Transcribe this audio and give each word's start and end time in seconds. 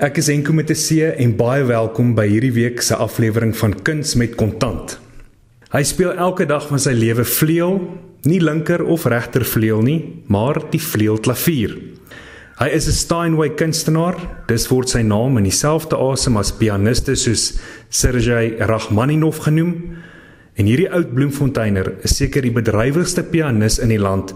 Ek 0.00 0.16
is 0.16 0.30
Enko 0.32 0.54
met 0.56 0.70
'n 0.70 0.80
C 0.80 1.12
en 1.12 1.36
baie 1.36 1.62
welkom 1.62 2.14
by 2.14 2.24
hierdie 2.24 2.54
week 2.56 2.80
se 2.80 2.96
aflewering 2.96 3.52
van 3.56 3.82
Kuns 3.82 4.14
met 4.14 4.34
Kontant. 4.34 4.98
Hy 5.72 5.82
speel 5.82 6.16
elke 6.16 6.46
dag 6.46 6.68
van 6.68 6.78
sy 6.78 6.92
lewe 6.92 7.24
vleuel, 7.24 7.98
nie 8.24 8.40
linker 8.40 8.80
of 8.82 9.04
regter 9.04 9.44
vleuel 9.44 9.82
nie, 9.82 10.22
maar 10.26 10.56
die 10.70 10.80
vleuelklavier. 10.80 11.76
Hy 12.58 12.68
is 12.68 12.86
'n 12.88 12.92
Steinway 12.92 13.50
kunstenaar, 13.50 14.16
dis 14.48 14.68
word 14.70 14.88
sy 14.88 15.02
naam 15.02 15.36
in 15.36 15.44
dieselfde 15.44 15.96
asem 15.96 16.36
as 16.38 16.52
pianiste 16.52 17.14
soos 17.14 17.60
Sergei 17.90 18.56
Rachmaninov 18.58 19.38
genoem. 19.40 19.98
En 20.56 20.66
hierdie 20.66 20.90
oud 20.90 21.14
bloemfonteiner 21.14 21.92
is 22.04 22.16
seker 22.16 22.40
die 22.40 22.50
bedrywigste 22.62 23.22
pianis 23.22 23.78
in 23.78 23.88
die 23.88 24.00
land 24.00 24.32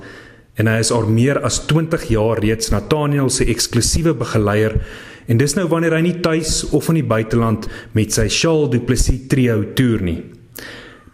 en 0.56 0.66
hy 0.66 0.78
is 0.78 0.92
al 0.92 1.08
meer 1.10 1.40
as 1.42 1.66
20 1.66 2.10
jaar 2.12 2.38
reeds 2.38 2.70
Nathaniel 2.70 3.30
se 3.30 3.44
eksklusiewe 3.44 4.14
begeleier 4.14 4.80
en 5.26 5.40
dis 5.40 5.56
nou 5.56 5.66
wanneer 5.68 5.96
hy 5.96 6.02
nie 6.06 6.20
tuis 6.20 6.62
of 6.72 6.88
in 6.92 7.00
die 7.00 7.08
buiteland 7.08 7.68
met 7.92 8.12
sy 8.12 8.28
Charles 8.28 8.70
Duplessis 8.70 9.26
trio 9.28 9.62
toer 9.74 10.02
nie. 10.02 10.20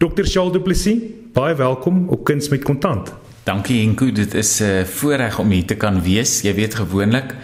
Dr. 0.00 0.24
Charles 0.24 0.52
Duplessis, 0.52 1.02
baie 1.34 1.54
welkom 1.54 2.08
op 2.08 2.24
Kuns 2.24 2.48
met 2.50 2.64
Kontant. 2.64 3.12
Dankie 3.44 3.80
Enko, 3.82 4.10
dit 4.12 4.34
is 4.34 4.60
'n 4.60 4.64
uh, 4.64 4.84
voorreg 4.84 5.38
om 5.38 5.50
hier 5.50 5.66
te 5.66 5.74
kan 5.74 6.02
wees. 6.02 6.42
Jy 6.42 6.54
weet 6.54 6.74
gewoonlik 6.74 7.34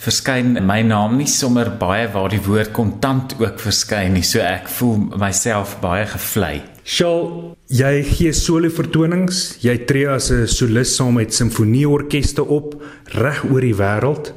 verskyn 0.00 0.54
my 0.64 0.80
naam 0.80 1.18
nie 1.18 1.28
sommer 1.28 1.68
baie 1.80 2.06
waar 2.08 2.30
die 2.32 2.40
woord 2.40 2.72
kontant 2.72 3.34
ook 3.36 3.60
verskyn 3.60 4.14
nie, 4.16 4.24
so 4.24 4.40
ek 4.40 4.68
voel 4.78 5.10
myself 5.20 5.76
baie 5.82 6.06
gevlei. 6.08 6.62
Charles, 6.84 7.52
jy 7.68 8.02
gee 8.08 8.32
solo 8.32 8.70
vertonings, 8.72 9.58
jy 9.60 9.76
tree 9.84 10.08
as 10.08 10.30
'n 10.30 10.46
solis 10.46 10.96
saam 10.96 11.14
met 11.14 11.34
simfonieorkeste 11.34 12.42
op 12.42 12.80
reg 13.12 13.44
oor 13.44 13.60
die 13.60 13.76
wêreld. 13.76 14.32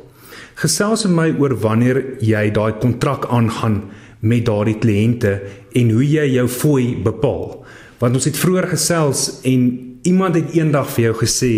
Gesels 0.60 1.06
met 1.08 1.16
my 1.16 1.30
oor 1.42 1.56
wanneer 1.60 2.02
jy 2.22 2.50
daai 2.54 2.80
kontrak 2.82 3.26
aangaan 3.30 3.82
met 4.22 4.46
daardie 4.48 4.78
kliënte 4.80 5.40
en 5.76 5.90
hoe 5.92 6.06
jy 6.06 6.28
jou 6.38 6.48
fooi 6.48 6.94
bepaal 7.04 7.64
want 8.04 8.18
ons 8.20 8.28
het 8.28 8.36
vroeër 8.36 8.68
gesels 8.74 9.40
en 9.48 9.62
iemand 10.04 10.36
het 10.36 10.56
eendag 10.58 10.90
vir 10.92 11.06
jou 11.06 11.14
gesê 11.22 11.54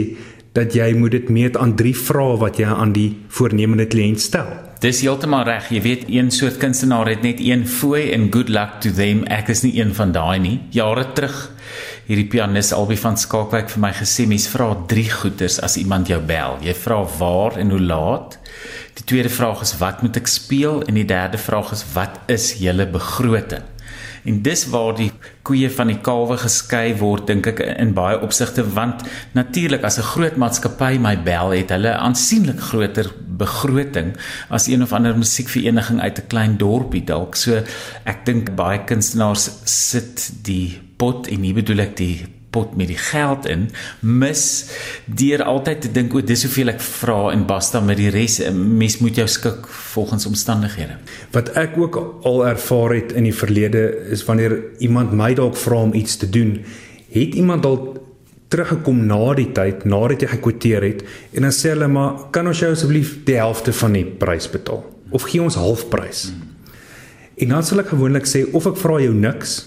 dat 0.55 0.75
jy 0.77 0.91
moet 0.95 1.16
dit 1.17 1.31
meet 1.33 1.57
aan 1.57 1.73
drie 1.75 1.95
vrae 1.97 2.38
wat 2.39 2.59
jy 2.61 2.69
aan 2.69 2.93
die 2.95 3.09
voornemende 3.33 3.88
kliënt 3.91 4.21
stel. 4.23 4.47
Dis 4.83 5.01
heeltemal 5.03 5.43
reg. 5.47 5.67
Jy 5.73 5.81
weet, 5.81 6.05
een 6.11 6.29
soort 6.31 6.59
kunstenaar 6.61 7.09
het 7.09 7.25
net 7.25 7.41
een 7.43 7.66
fooi 7.67 8.11
en 8.13 8.29
good 8.31 8.51
luck 8.53 8.77
to 8.83 8.91
them. 8.93 9.23
Ek 9.31 9.49
is 9.51 9.66
nie 9.66 9.73
een 9.79 9.95
van 9.97 10.13
daai 10.16 10.39
nie. 10.39 10.59
Jare 10.75 11.07
terug 11.17 11.35
hierdie 12.05 12.27
pianis 12.29 12.69
Albie 12.75 12.99
van 13.01 13.17
Skalkwyk 13.17 13.71
vir 13.73 13.81
my 13.81 13.91
gesê 13.97 14.27
mens 14.29 14.45
vra 14.51 14.69
drie 14.88 15.07
goeters 15.09 15.57
as 15.66 15.79
iemand 15.81 16.11
jou 16.11 16.21
bel. 16.21 16.59
Jy 16.63 16.75
vra 16.77 17.01
waar 17.17 17.57
en 17.59 17.73
hoe 17.73 17.81
laat. 17.81 18.38
Die 18.93 19.05
tweede 19.05 19.29
vraag 19.29 19.61
is 19.61 19.77
wat 19.77 20.01
moet 20.01 20.17
ek 20.17 20.27
speel 20.27 20.83
en 20.85 20.93
die 20.93 21.07
derde 21.07 21.37
vraag 21.37 21.71
is 21.71 21.85
wat 21.93 22.19
is 22.27 22.53
julle 22.59 22.87
begroting? 22.87 23.63
En 24.25 24.41
dis 24.41 24.63
waar 24.73 24.95
die 24.97 25.11
koeie 25.45 25.69
van 25.69 25.91
die 25.91 25.99
kalwe 26.01 26.37
geskei 26.41 26.95
word 26.97 27.27
dink 27.29 27.45
ek 27.51 27.59
in 27.75 27.93
baie 27.97 28.17
opsigte 28.25 28.65
want 28.73 29.03
natuurlik 29.37 29.85
as 29.85 29.99
'n 29.99 30.09
groot 30.13 30.37
maatskappy 30.41 30.97
my 30.97 31.15
bel 31.17 31.53
het 31.53 31.69
hulle 31.69 31.93
aansienlik 31.93 32.59
groter 32.59 33.11
begroting 33.37 34.15
as 34.49 34.67
een 34.67 34.81
of 34.81 34.93
ander 34.93 35.17
musiekvereniging 35.17 36.01
uit 36.01 36.17
'n 36.19 36.27
klein 36.27 36.57
dorpie 36.57 37.03
dalk. 37.03 37.35
So 37.35 37.61
ek 38.05 38.25
dink 38.25 38.55
baie 38.55 38.79
kunstenaars 38.83 39.49
sit 39.63 40.31
die 40.41 40.81
pot 40.97 41.27
en 41.27 41.41
nie 41.41 41.53
bedoel 41.53 41.79
ek 41.79 41.95
die 41.95 42.34
pot 42.55 42.77
met 42.79 42.89
die 42.91 42.99
geld 42.99 43.45
in 43.51 43.67
mis 43.99 44.45
deur 45.05 45.43
altyd 45.43 45.83
te 45.83 45.91
dink 45.99 46.15
o 46.15 46.23
dis 46.23 46.45
hoeveel 46.47 46.73
ek 46.73 46.81
vra 46.85 47.19
en 47.33 47.45
basta 47.49 47.83
met 47.83 47.99
die 47.99 48.09
res. 48.13 48.39
Mens 48.55 48.97
moet 49.03 49.19
jou 49.19 49.27
skik 49.29 49.67
volgens 49.91 50.25
omstandighede. 50.31 50.97
Wat 51.35 51.51
ek 51.59 51.75
ook 51.77 51.99
al 52.25 52.41
ervaar 52.47 52.95
het 52.95 53.13
in 53.15 53.27
die 53.27 53.35
verlede 53.35 53.83
is 54.15 54.23
wanneer 54.27 54.57
iemand 54.79 55.13
my 55.15 55.33
dalk 55.37 55.59
vra 55.59 55.83
om 55.85 55.93
iets 55.93 56.17
te 56.23 56.29
doen 56.31 56.57
het 57.15 57.35
iemand 57.35 57.63
dalk 57.63 57.99
teruggekom 58.51 59.05
na 59.09 59.33
die 59.38 59.49
tyd 59.55 59.85
nadat 59.89 60.23
jy 60.23 60.29
gekwoteer 60.35 60.83
het 60.85 61.05
en 61.35 61.47
dan 61.47 61.55
sê 61.55 61.71
hulle 61.73 61.88
maar 61.91 62.27
kan 62.35 62.47
ons 62.47 62.61
jou 62.61 62.71
asseblief 62.75 63.17
die 63.27 63.39
helfte 63.39 63.73
van 63.73 63.95
die 63.97 64.05
prys 64.05 64.47
betaal? 64.51 64.83
Of 65.15 65.27
gee 65.29 65.41
ons 65.41 65.57
halfprys? 65.59 66.27
Hmm. 66.31 66.51
en 67.35 67.51
dan 67.51 67.65
sal 67.67 67.81
ek 67.83 67.91
gewoonlik 67.91 68.27
sê 68.29 68.45
of 68.55 68.67
ek 68.69 68.77
vra 68.79 68.99
jou 69.03 69.15
niks 69.15 69.57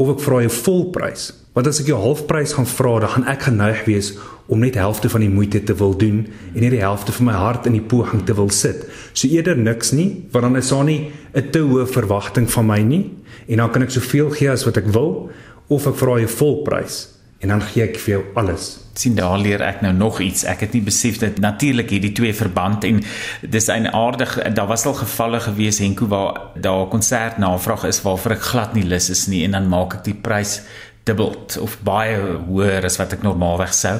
of 0.00 0.14
ek 0.14 0.22
vra 0.24 0.40
jou 0.44 0.52
volprys 0.62 1.26
Want 1.56 1.70
as 1.70 1.78
ek 1.80 1.86
jou 1.88 1.96
halfprys 1.96 2.52
gaan 2.52 2.66
vra, 2.68 2.98
dan 3.00 3.12
gaan 3.14 3.30
ek 3.32 3.46
geneig 3.46 3.78
wees 3.86 4.10
om 4.52 4.60
net 4.60 4.74
helfte 4.76 5.08
van 5.08 5.22
die 5.24 5.32
moeite 5.32 5.62
te 5.64 5.72
wil 5.80 5.94
doen 5.96 6.18
en 6.52 6.60
net 6.60 6.74
die 6.74 6.82
helfte 6.82 7.14
van 7.16 7.30
my 7.30 7.36
hart 7.40 7.64
in 7.64 7.78
die 7.78 7.86
poging 7.92 8.26
te 8.28 8.36
wil 8.36 8.52
sit. 8.52 8.84
So 9.16 9.24
eerder 9.32 9.56
niks 9.56 9.94
nie, 9.96 10.28
want 10.34 10.44
dan 10.44 10.60
is 10.60 10.68
daar 10.68 10.84
nie 10.84 11.12
'n 11.32 11.50
te 11.50 11.64
hoë 11.64 11.88
verwagting 11.88 12.50
van 12.50 12.66
my 12.66 12.80
nie 12.82 13.10
en 13.48 13.56
dan 13.56 13.70
kan 13.70 13.82
ek 13.82 13.90
soveel 13.90 14.30
gee 14.30 14.50
as 14.50 14.64
wat 14.64 14.76
ek 14.76 14.92
wil 14.92 15.30
of 15.68 15.86
ek 15.86 15.96
vra 15.96 16.18
jou 16.20 16.28
volprys 16.28 17.16
en 17.40 17.48
dan 17.48 17.62
gee 17.62 17.84
ek 17.84 17.98
vir 18.00 18.12
jou 18.14 18.24
alles. 18.34 18.78
sien 18.96 19.14
daar 19.14 19.36
leer 19.36 19.60
ek 19.60 19.82
nou 19.84 19.92
nog 19.92 20.20
iets. 20.24 20.46
Ek 20.48 20.62
het 20.64 20.72
nie 20.72 20.80
besef 20.80 21.18
dat 21.20 21.36
natuurlik 21.38 21.90
hierdie 21.92 22.14
twee 22.16 22.32
verband 22.32 22.84
en 22.84 23.02
dis 23.42 23.68
'n 23.68 23.86
aardig 23.92 24.54
daar 24.54 24.66
was 24.66 24.86
al 24.86 24.94
gevalle 24.94 25.40
gewees 25.40 25.78
Henko 25.78 26.06
waar 26.06 26.40
daar 26.54 26.86
'n 26.86 26.88
konsert 26.88 27.38
navraag 27.38 27.84
is 27.84 28.02
waarvoor 28.02 28.32
ek 28.32 28.42
glad 28.42 28.74
nie 28.74 28.84
lus 28.84 29.10
is 29.10 29.26
nie 29.26 29.44
en 29.44 29.50
dan 29.50 29.68
maak 29.68 29.94
ek 29.94 30.04
die 30.04 30.14
prys 30.14 30.62
dubbel 31.06 31.34
of 31.62 31.76
baie 31.86 32.16
hoër 32.48 32.86
as 32.88 32.98
wat 32.98 33.14
ek 33.14 33.22
normaalweg 33.22 33.74
sou. 33.74 33.94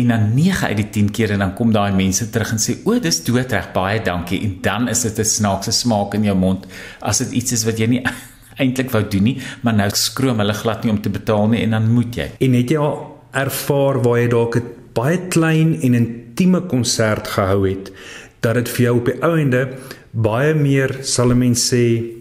En 0.00 0.14
dan 0.14 0.30
9 0.34 0.70
uit 0.70 0.78
die 0.80 0.88
10 0.96 1.10
keer 1.16 1.34
en 1.34 1.44
dan 1.44 1.54
kom 1.58 1.74
daai 1.74 1.92
mense 1.96 2.30
terug 2.32 2.54
en 2.54 2.62
sê 2.62 2.78
o, 2.84 2.96
dis 3.02 3.20
doodreg, 3.26 3.70
baie 3.74 4.00
dankie. 4.04 4.40
En 4.46 4.56
dan 4.64 4.88
is 4.88 5.04
dit 5.04 5.18
'n 5.18 5.24
snaakse 5.24 5.72
smaak 5.72 6.14
in 6.14 6.24
jou 6.24 6.36
mond 6.36 6.66
as 7.00 7.18
dit 7.18 7.32
iets 7.42 7.52
is 7.52 7.64
wat 7.64 7.78
jy 7.78 7.86
nie 7.86 8.02
eintlik 8.62 8.90
wou 8.90 9.04
doen 9.08 9.22
nie, 9.22 9.38
maar 9.62 9.74
nou 9.74 9.90
skroom 9.94 10.38
hulle 10.38 10.54
glad 10.54 10.84
nie 10.84 10.90
om 10.90 11.00
te 11.00 11.10
betaal 11.10 11.48
nie 11.48 11.62
en 11.62 11.70
dan 11.70 11.92
moet 11.92 12.16
jy. 12.16 12.30
En 12.40 12.52
het 12.54 12.70
jy 12.70 12.78
al 12.78 12.96
ervaar 13.32 14.02
waar 14.02 14.18
jy 14.18 14.28
dalk 14.28 14.56
'n 14.56 14.64
baie 14.94 15.18
klein 15.28 15.80
en 15.82 15.94
intieme 15.94 16.60
konsert 16.60 17.28
gehou 17.28 17.68
het 17.68 17.92
dat 18.40 18.54
dit 18.54 18.68
vir 18.68 18.84
jou 18.84 18.96
op 18.98 19.04
die 19.04 19.22
ou 19.22 19.38
ende 19.38 19.68
baie 20.12 20.54
meer 20.54 20.98
sal 21.02 21.30
'n 21.30 21.38
mens 21.38 21.72
sê 21.72 22.17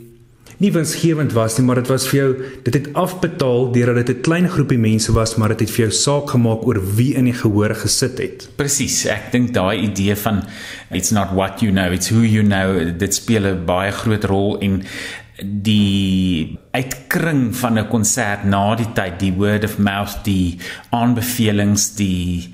nie 0.57 0.71
winsgewend 0.73 1.33
was 1.37 1.57
nie, 1.57 1.65
maar 1.67 1.81
dit 1.81 1.89
was 1.91 2.07
vir 2.09 2.17
jou 2.17 2.29
dit 2.65 2.73
het 2.73 2.87
afbetaal 2.97 3.71
deurdat 3.75 4.07
dit 4.07 4.17
'n 4.17 4.21
klein 4.21 4.49
groepie 4.49 4.77
mense 4.77 5.11
was, 5.13 5.35
maar 5.35 5.49
dit 5.49 5.59
het 5.59 5.71
vir 5.71 5.85
jou 5.85 5.91
saak 5.91 6.29
gemaak 6.29 6.65
oor 6.67 6.81
wie 6.95 7.13
in 7.13 7.25
die 7.25 7.33
gehoor 7.33 7.75
gesit 7.75 8.17
het. 8.17 8.49
Presies, 8.55 9.05
ek 9.05 9.31
dink 9.31 9.53
daai 9.53 9.77
idee 9.83 10.15
van 10.15 10.43
it's 10.91 11.11
not 11.11 11.33
what 11.33 11.61
you 11.61 11.71
know, 11.71 11.91
it's 11.91 12.09
who 12.09 12.21
you 12.21 12.43
know, 12.43 12.97
dit 12.97 13.13
speel 13.13 13.45
'n 13.45 13.65
baie 13.65 13.91
groot 13.91 14.23
rol 14.23 14.59
en 14.59 14.83
die 15.43 16.57
uitkring 16.77 17.55
van 17.55 17.79
'n 17.79 17.87
konsert 17.89 18.43
na 18.45 18.75
die 18.75 18.89
tyd 18.93 19.19
die 19.19 19.33
word 19.33 19.63
of 19.63 19.77
mouth 19.77 20.23
die 20.23 20.59
aanbevelings 20.91 21.95
die 21.95 22.53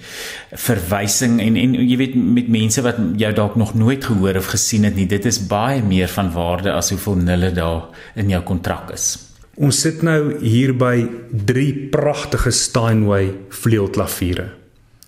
verwysing 0.52 1.40
en 1.42 1.58
en 1.58 1.74
jy 1.76 1.98
weet 1.98 2.16
met 2.16 2.48
mense 2.48 2.82
wat 2.82 2.98
jou 3.18 3.34
dalk 3.34 3.56
nog 3.56 3.74
nooit 3.74 4.06
gehoor 4.06 4.38
of 4.38 4.54
gesien 4.56 4.84
het 4.84 4.96
nie 4.96 5.08
dit 5.08 5.26
is 5.26 5.48
baie 5.48 5.84
meer 5.84 6.08
van 6.08 6.32
waarde 6.32 6.72
as 6.72 6.90
hoeveel 6.90 7.16
nulle 7.16 7.52
daar 7.52 7.84
in 8.16 8.30
jou 8.30 8.42
kontrak 8.42 8.92
is. 8.92 9.18
Ons 9.56 9.82
sit 9.82 10.02
nou 10.02 10.40
hier 10.42 10.74
by 10.74 11.08
drie 11.30 11.74
pragtige 11.90 12.52
Steinway 12.52 13.34
vleuelklaviere 13.50 14.50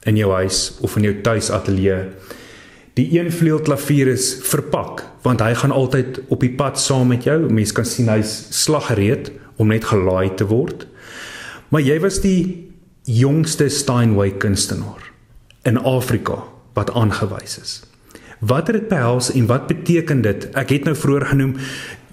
in 0.06 0.18
jou 0.18 0.32
huis 0.34 0.78
of 0.82 0.98
in 0.98 1.04
jou 1.04 1.22
tuisateljee 1.22 2.04
Die 2.96 3.20
een 3.20 3.28
vleuelklavier 3.32 4.08
is 4.08 4.38
verpak 4.48 5.02
want 5.26 5.42
hy 5.42 5.54
gaan 5.58 5.74
altyd 5.74 6.22
op 6.30 6.44
die 6.46 6.54
pad 6.54 6.80
saam 6.80 7.10
met 7.12 7.26
jou. 7.26 7.40
Mense 7.50 7.74
kan 7.74 7.88
sien 7.90 8.12
hy's 8.14 8.38
slaggereed 8.54 9.32
om 9.58 9.74
net 9.74 9.88
gelaai 9.90 10.36
te 10.38 10.48
word. 10.50 10.86
Maar 11.74 11.82
jy 11.82 11.98
was 12.04 12.22
die 12.24 12.72
jongste 13.10 13.70
Steinway 13.70 14.32
kunstenaar 14.42 15.12
in 15.66 15.82
Afrika 15.82 16.44
wat 16.78 16.94
aangewys 16.94 17.58
is. 17.62 17.76
Wat 18.40 18.68
het 18.68 18.76
dit 18.76 18.90
behels 18.92 19.32
en 19.34 19.48
wat 19.50 19.68
beteken 19.68 20.22
dit? 20.22 20.50
Ek 20.58 20.74
het 20.76 20.86
nou 20.86 20.96
vroeër 20.98 21.30
genoem 21.34 21.56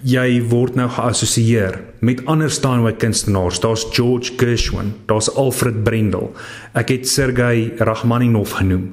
jy 0.03 0.41
word 0.51 0.75
nou 0.75 0.89
geassosieer 0.91 1.77
met 2.03 2.25
ander 2.27 2.51
Steinway 2.51 2.91
kunstenaars. 2.99 3.61
Daar's 3.63 3.85
George 3.95 4.35
Gershwin, 4.37 4.93
daar's 5.07 5.29
Alfred 5.31 5.83
Brendel. 5.83 6.33
Ek 6.75 6.91
het 6.91 7.07
Sergei 7.07 7.71
Rachmaninov 7.79 8.57
genoem. 8.59 8.91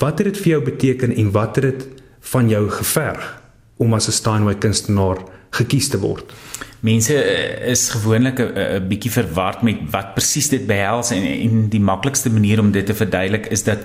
Wat 0.00 0.18
het 0.18 0.32
dit 0.32 0.42
vir 0.42 0.50
jou 0.56 0.62
beteken 0.66 1.14
en 1.14 1.30
wat 1.32 1.60
het 1.60 1.68
dit 1.70 1.86
van 2.20 2.48
jou 2.48 2.70
geverg 2.70 3.42
om 3.76 3.94
as 3.94 4.08
'n 4.08 4.12
Steinway 4.12 4.54
kunstenaar 4.54 5.16
gekies 5.50 5.88
te 5.88 5.98
word? 5.98 6.32
Mense 6.80 7.14
eh, 7.14 7.70
is 7.70 7.88
gewoonlik 7.88 8.38
'n 8.38 8.88
bietjie 8.88 9.10
verward 9.10 9.62
met 9.62 9.76
wat 9.90 10.14
presies 10.14 10.48
dit 10.48 10.66
behels 10.66 11.10
en 11.10 11.22
en 11.22 11.68
die 11.68 11.80
maklikste 11.80 12.30
manier 12.30 12.60
om 12.60 12.72
dit 12.72 12.86
te 12.86 12.94
verduidelik 12.94 13.46
is 13.46 13.62
dat 13.62 13.78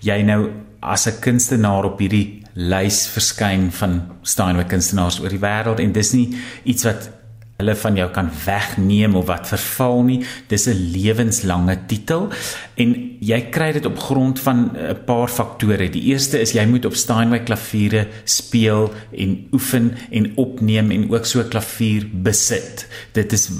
jy 0.00 0.22
nou 0.22 0.50
as 0.80 1.06
'n 1.06 1.20
kunstenaar 1.20 1.84
op 1.84 1.98
hierdie 1.98 2.42
lys 2.54 3.06
verskyn 3.06 3.70
van 3.72 4.02
Steinway 4.22 4.64
kunstenaars 4.64 5.20
oor 5.20 5.28
die 5.28 5.38
wêreld 5.42 5.80
en 5.80 5.92
dis 5.92 6.12
nie 6.12 6.36
iets 6.64 6.84
wat 6.84 7.10
hulle 7.58 7.74
van 7.74 7.96
jou 7.98 8.06
kan 8.14 8.28
wegneem 8.44 9.16
of 9.18 9.24
wat 9.26 9.48
verval 9.50 10.04
nie. 10.06 10.18
Dis 10.46 10.68
'n 10.68 10.92
lewenslange 10.94 11.76
titel 11.90 12.28
en 12.76 12.94
jy 13.20 13.40
kry 13.50 13.72
dit 13.72 13.86
op 13.86 13.98
grond 13.98 14.38
van 14.40 14.70
'n 14.76 15.04
paar 15.04 15.28
faktore. 15.28 15.90
Die 15.90 16.02
eerste 16.02 16.38
is 16.40 16.52
jy 16.52 16.66
moet 16.66 16.84
op 16.84 16.94
Steinway 16.94 17.40
klaviere 17.40 18.06
speel 18.24 18.92
en 19.10 19.48
oefen 19.52 19.96
en 20.10 20.32
opneem 20.36 20.90
en 20.90 21.10
ook 21.10 21.24
so 21.26 21.42
klavier 21.42 22.06
besit. 22.12 22.86
Dit 23.12 23.32
is 23.32 23.50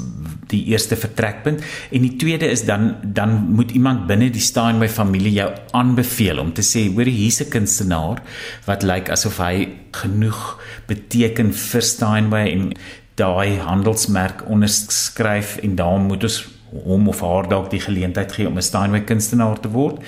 die 0.46 0.64
eerste 0.64 0.96
vertrekpunt 0.96 1.60
en 1.90 2.02
die 2.02 2.16
tweede 2.16 2.46
is 2.46 2.64
dan 2.64 2.96
dan 3.02 3.30
moet 3.50 3.70
iemand 3.70 4.06
binne 4.06 4.30
die 4.30 4.40
Steinway 4.40 4.88
familie 4.88 5.32
jou 5.32 5.52
aanbeveel 5.72 6.38
om 6.38 6.52
te 6.52 6.62
sê 6.62 6.94
hoor 6.94 7.04
hier's 7.04 7.40
'n 7.40 7.50
kunstenaar 7.50 8.22
wat 8.64 8.82
lyk 8.82 9.10
asof 9.10 9.38
hy 9.38 9.68
genoeg 9.90 10.60
beteken 10.86 11.52
vir 11.52 11.82
Steinway 11.82 12.52
en 12.52 12.72
daai 13.18 13.58
handelsmerk 13.58 14.44
onderskryf 14.48 15.56
en 15.62 15.74
dan 15.78 16.06
moet 16.06 16.22
ons 16.28 16.38
hom 16.84 17.08
of 17.08 17.20
haar 17.24 17.48
dalk 17.48 17.70
die 17.72 17.80
geleentheid 17.80 18.32
gee 18.32 18.46
om 18.46 18.56
'n 18.56 18.62
Steinway 18.62 19.00
kunstenaar 19.00 19.60
te 19.60 19.68
word. 19.68 20.02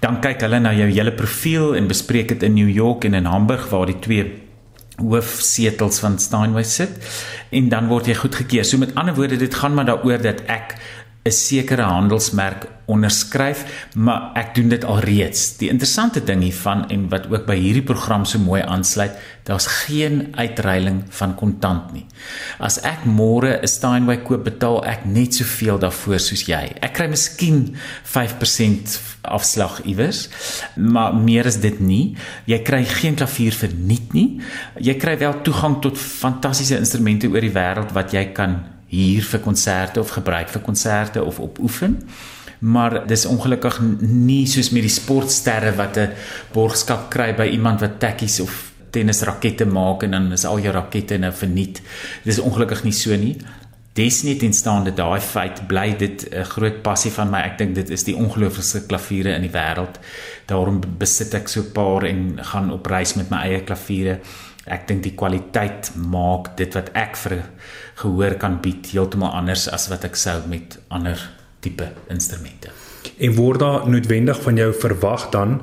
Dan 0.00 0.20
kyk 0.20 0.40
hulle 0.40 0.60
na 0.60 0.72
jou 0.74 0.90
hele 0.90 1.12
profiel 1.12 1.76
en 1.76 1.86
bespreek 1.86 2.28
dit 2.28 2.42
in 2.42 2.54
New 2.54 2.68
York 2.68 3.04
en 3.04 3.14
in 3.14 3.24
Hamburg 3.24 3.68
waar 3.70 3.86
die 3.86 3.98
twee 3.98 4.42
hoofsetels 4.96 5.98
van 5.98 6.18
Steinway 6.18 6.62
sit 6.62 6.90
en 7.50 7.68
dan 7.68 7.88
word 7.88 8.06
jy 8.06 8.14
goedgekeur. 8.14 8.64
So 8.64 8.78
met 8.78 8.94
ander 8.94 9.14
woorde, 9.14 9.36
dit 9.36 9.54
gaan 9.54 9.74
maar 9.74 9.88
daaroor 9.88 10.22
dat 10.22 10.42
ek 10.46 10.76
'n 11.24 11.30
sekere 11.30 11.82
handelsmerk 11.82 12.66
onderskryf, 12.90 13.64
maar 13.94 14.30
ek 14.38 14.54
doen 14.58 14.70
dit 14.72 14.84
alreeds. 14.84 15.56
Die 15.60 15.70
interessante 15.72 16.22
ding 16.24 16.42
hiervan 16.44 16.86
en 16.90 17.08
wat 17.12 17.28
ook 17.30 17.46
by 17.48 17.56
hierdie 17.58 17.84
program 17.86 18.26
so 18.28 18.42
mooi 18.42 18.62
aansluit, 18.62 19.16
daar's 19.48 19.66
geen 19.84 20.32
uitreiling 20.38 21.02
van 21.16 21.34
kontant 21.38 21.92
nie. 21.94 22.04
As 22.58 22.80
ek 22.86 23.06
môre 23.06 23.60
'n 23.62 23.66
Steinway 23.66 24.22
koop, 24.22 24.44
betaal 24.44 24.84
ek 24.86 25.04
net 25.04 25.34
soveel 25.34 25.78
daarvoor 25.78 26.20
soos 26.20 26.46
jy. 26.46 26.72
Ek 26.80 26.94
kry 26.94 27.08
miskien 27.08 27.76
5% 28.04 29.00
afslag 29.22 29.80
iewers, 29.84 30.28
maar 30.76 31.14
meer 31.14 31.46
is 31.46 31.60
dit 31.60 31.80
nie. 31.80 32.16
Jy 32.46 32.58
kry 32.62 32.84
geen 32.84 33.14
klavier 33.14 33.52
verniet 33.52 34.12
nie. 34.12 34.40
Jy 34.80 34.94
kry 34.94 35.18
wel 35.18 35.42
toegang 35.42 35.80
tot 35.82 35.98
fantastiese 35.98 36.78
instrumente 36.78 37.28
oor 37.28 37.40
die 37.40 37.54
wêreld 37.54 37.92
wat 37.92 38.12
jy 38.12 38.32
kan 38.32 38.60
hier 38.90 39.22
vir 39.22 39.40
konserte 39.40 40.00
of 40.00 40.10
gebruik 40.10 40.48
vir 40.50 40.62
konserte 40.66 41.22
of 41.24 41.38
op 41.40 41.58
oefen. 41.62 42.00
Maar 42.60 43.06
dis 43.06 43.24
ongelukkig 43.26 43.80
nie 44.00 44.46
soos 44.46 44.70
met 44.70 44.84
die 44.84 44.92
sportsterre 44.92 45.72
wat 45.76 45.96
'n 45.96 46.12
borgskap 46.52 47.10
kry 47.10 47.34
by 47.34 47.46
iemand 47.52 47.80
wat 47.80 47.98
tekkies 48.00 48.40
of 48.40 48.72
tennisrakette 48.90 49.64
maak 49.64 50.02
en 50.02 50.10
dan 50.10 50.32
is 50.32 50.44
al 50.44 50.60
jou 50.60 50.72
rakette 50.72 51.18
nou 51.18 51.32
verniet. 51.32 51.82
Dis 52.24 52.38
ongelukkig 52.38 52.84
nie 52.84 52.92
so 52.92 53.16
nie. 53.16 53.36
Desniet 53.92 54.42
en 54.42 54.52
staande 54.52 54.94
daai 54.94 55.20
feit 55.20 55.66
bly 55.66 55.96
dit 55.96 56.28
'n 56.32 56.44
groot 56.44 56.82
passie 56.82 57.10
van 57.10 57.30
my. 57.30 57.40
Ek 57.40 57.58
dink 57.58 57.74
dit 57.74 57.90
is 57.90 58.04
die 58.04 58.16
ongelooflikste 58.16 58.86
klaviere 58.86 59.34
in 59.34 59.42
die 59.42 59.52
wêreld. 59.52 59.98
Daarom 60.46 60.80
besit 60.98 61.34
ek 61.34 61.48
so 61.48 61.60
'n 61.60 61.72
paar 61.72 62.04
en 62.04 62.38
gaan 62.42 62.72
op 62.72 62.86
reis 62.86 63.14
met 63.14 63.30
my 63.30 63.36
eie 63.36 63.64
klaviere 63.64 64.20
ek 64.70 64.86
dink 64.88 65.04
die 65.06 65.16
kwaliteit 65.16 65.90
maak 65.96 66.54
dit 66.60 66.74
wat 66.76 66.90
ek 66.98 67.16
vir 67.24 67.36
gehoor 68.02 68.36
kan 68.40 68.60
bied 68.62 68.92
heeltemal 68.92 69.32
anders 69.40 69.68
as 69.72 69.88
wat 69.92 70.04
ek 70.04 70.18
sou 70.18 70.36
met 70.50 70.78
ander 70.88 71.39
tipe 71.60 71.92
instrumente. 72.08 72.70
En 73.20 73.34
word 73.36 73.60
daar 73.60 73.88
noodwendig 73.88 74.40
van 74.42 74.56
jou 74.56 74.72
verwag 74.74 75.28
dan 75.30 75.60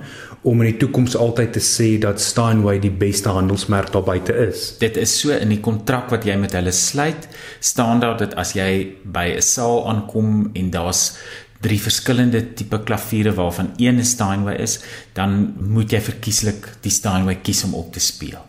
om 0.48 0.62
in 0.62 0.70
die 0.70 0.78
toekoms 0.80 1.18
altyd 1.18 1.56
te 1.58 1.64
sê 1.64 1.88
dat 2.02 2.22
Steinway 2.22 2.78
die 2.80 2.94
beste 2.94 3.34
handelsmerk 3.34 3.92
daar 3.92 4.06
buite 4.06 4.36
is. 4.48 4.70
Dit 4.80 4.98
is 4.98 5.16
so 5.20 5.34
in 5.36 5.52
die 5.52 5.60
kontrak 5.64 6.12
wat 6.14 6.28
jy 6.28 6.38
met 6.40 6.56
hulle 6.56 6.72
sluit, 6.72 7.28
staan 7.60 8.00
daar 8.04 8.18
dat 8.22 8.38
as 8.40 8.54
jy 8.56 8.96
by 9.04 9.34
'n 9.36 9.42
saal 9.42 9.90
aankom 9.90 10.50
en 10.54 10.70
daar's 10.72 11.18
drie 11.60 11.80
verskillende 11.82 12.54
tipe 12.54 12.80
klaviere 12.84 13.34
waarvan 13.34 13.74
een 13.78 14.00
'n 14.00 14.06
Steinway 14.06 14.56
is, 14.56 14.80
dan 15.14 15.56
moet 15.60 15.92
jy 15.92 16.02
verkieslik 16.02 16.70
die 16.82 16.92
Steinway 16.92 17.36
kies 17.42 17.64
om 17.64 17.74
op 17.74 17.94
te 17.94 18.00
speel 18.00 18.46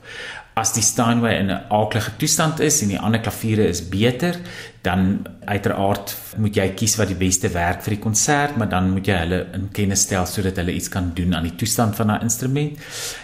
as 0.59 0.73
die 0.75 0.83
Steinway 0.83 1.39
in 1.39 1.51
'n 1.51 1.61
aardige 1.71 2.11
toestand 2.19 2.61
is 2.61 2.83
en 2.83 2.89
die 2.89 2.99
ander 2.99 3.21
klaviere 3.21 3.67
is 3.69 3.81
beter, 3.89 4.35
dan 4.83 5.27
uiteraard 5.45 6.15
moet 6.37 6.57
jy 6.57 6.69
kies 6.75 6.97
wat 6.97 7.09
die 7.09 7.19
beste 7.19 7.49
werk 7.49 7.83
vir 7.83 7.95
die 7.95 8.03
konsert, 8.03 8.57
maar 8.57 8.69
dan 8.69 8.91
moet 8.91 9.07
jy 9.07 9.17
hulle 9.23 9.41
in 9.55 9.69
kennis 9.73 10.03
stel 10.07 10.27
sodat 10.27 10.57
hulle 10.57 10.73
iets 10.73 10.89
kan 10.89 11.13
doen 11.15 11.35
aan 11.35 11.49
die 11.49 11.57
toestand 11.57 11.97
van 11.97 12.07
daai 12.07 12.23
instrument. 12.23 12.79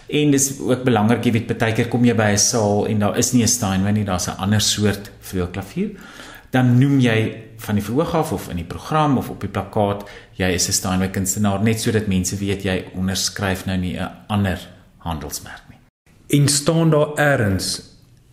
En 0.09 0.31
dis 0.31 0.61
ook 0.61 0.85
belangrik, 0.85 1.25
jy 1.25 1.33
weet, 1.33 1.59
baie 1.59 1.73
keer 1.73 1.89
kom 1.89 2.05
jy 2.05 2.15
by 2.15 2.31
'n 2.33 2.39
saal 2.39 2.87
en 2.87 2.99
daar 2.99 3.19
is 3.19 3.33
nie 3.33 3.43
'n 3.43 3.49
Steinway 3.49 3.93
nie, 3.93 4.05
daar's 4.05 4.29
'n 4.29 4.39
ander 4.39 4.61
soort 4.61 5.11
vleuelklavier. 5.21 5.91
Dan 6.51 6.79
noem 6.79 7.01
jy 7.01 7.43
van 7.59 7.75
die 7.75 7.85
verhoog 7.85 8.15
af 8.15 8.33
of 8.33 8.49
in 8.49 8.57
die 8.57 8.65
program 8.65 9.19
of 9.19 9.31
op 9.31 9.41
die 9.41 9.49
plakkaat, 9.49 10.09
jy 10.37 10.55
is 10.55 10.69
'n 10.69 10.73
Steinway 10.73 11.09
kunstenaar 11.09 11.63
net 11.63 11.81
sodat 11.81 12.07
mense 12.07 12.37
weet 12.37 12.63
jy 12.63 12.85
onderskryf 12.95 13.67
nou 13.67 13.77
nie 13.77 13.97
'n 13.99 14.11
ander 14.29 14.59
handelsmerk 14.99 15.64
en 16.35 16.49
staan 16.49 16.91
daar 16.91 17.15
eers 17.21 17.83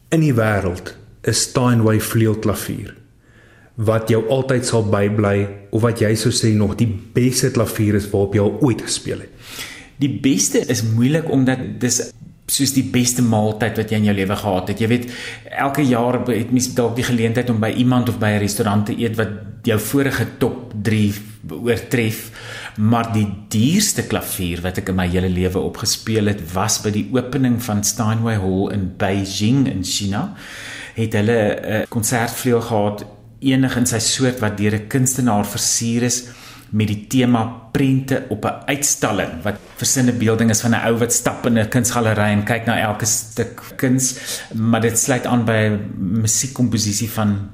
in 0.09 0.25
die 0.25 0.33
wêreld 0.33 0.95
'n 1.27 1.33
Steinway 1.33 1.99
vleuelklavier 2.01 2.95
wat 3.75 4.09
jou 4.09 4.27
altyd 4.29 4.65
sal 4.65 4.83
bybly 4.89 5.47
of 5.71 5.81
wat 5.81 6.01
jy 6.01 6.15
sou 6.15 6.31
sê 6.33 6.51
nog 6.53 6.75
die 6.75 6.89
beste 7.13 7.51
klavier 7.51 7.95
is 7.95 8.09
waarop 8.11 8.33
jy 8.35 8.41
al 8.41 8.57
ooit 8.61 8.81
gespeel 8.81 9.19
het. 9.19 9.29
Die 10.01 10.19
beste 10.21 10.59
is 10.67 10.83
moeilik 10.83 11.29
omdat 11.29 11.59
dis 11.81 12.11
soos 12.51 12.73
die 12.75 12.83
beste 12.83 13.23
maaltyd 13.23 13.77
wat 13.77 13.91
jy 13.91 14.01
in 14.01 14.09
jou 14.09 14.15
lewe 14.15 14.35
gehad 14.35 14.67
het. 14.73 14.81
Jy 14.83 14.87
weet, 14.91 15.07
elke 15.51 15.85
jaar 15.87 16.19
het 16.27 16.51
mens 16.51 16.73
dalk 16.75 16.95
die 16.95 17.07
geleentheid 17.07 17.49
om 17.49 17.59
by 17.59 17.71
iemand 17.77 18.09
of 18.09 18.19
by 18.19 18.35
'n 18.35 18.43
restaurant 18.43 18.85
te 18.85 18.97
eet 18.97 19.15
wat 19.15 19.29
jou 19.63 19.79
vorige 19.79 20.25
top 20.37 20.73
3 20.83 21.13
oortref 21.49 22.29
maar 22.77 23.11
die 23.13 23.27
duurste 23.51 24.05
klavier 24.07 24.61
wat 24.61 24.77
ek 24.81 24.89
in 24.89 24.95
my 24.95 25.07
hele 25.11 25.29
lewe 25.29 25.59
opgespeel 25.59 26.31
het 26.31 26.41
was 26.53 26.79
by 26.83 26.91
die 26.91 27.07
opening 27.13 27.59
van 27.63 27.83
Steinway 27.83 28.37
Hall 28.41 28.71
in 28.73 28.91
Beijing 28.97 29.67
in 29.67 29.83
China 29.83 30.33
het 30.95 31.13
hulle 31.13 31.39
'n 31.61 31.87
konsertvleuel 31.89 32.61
gehad 32.61 33.05
enig 33.39 33.77
in 33.77 33.85
sy 33.85 33.99
soort 33.99 34.39
wat 34.39 34.57
deur 34.57 34.75
'n 34.75 34.87
kunstenaar 34.87 35.45
versier 35.45 36.03
is 36.03 36.29
met 36.71 36.87
die 36.87 37.07
tema 37.07 37.43
prente 37.71 38.25
op 38.29 38.45
'n 38.45 38.63
uitstalling 38.65 39.41
wat 39.43 39.59
versinne 39.75 40.11
beelding 40.11 40.49
is 40.49 40.61
van 40.61 40.71
'n 40.71 40.85
ou 40.87 40.97
wat 40.97 41.13
stap 41.13 41.45
in 41.45 41.57
'n 41.59 41.69
kunsgalery 41.69 42.31
en 42.31 42.43
kyk 42.43 42.65
na 42.65 42.79
elke 42.79 43.05
stuk 43.05 43.61
kuns 43.75 44.19
maar 44.53 44.81
dit 44.81 44.97
sluit 44.97 45.25
aan 45.25 45.45
by 45.45 45.69
'n 45.69 45.91
musiekkomposisie 46.21 47.09
van 47.09 47.49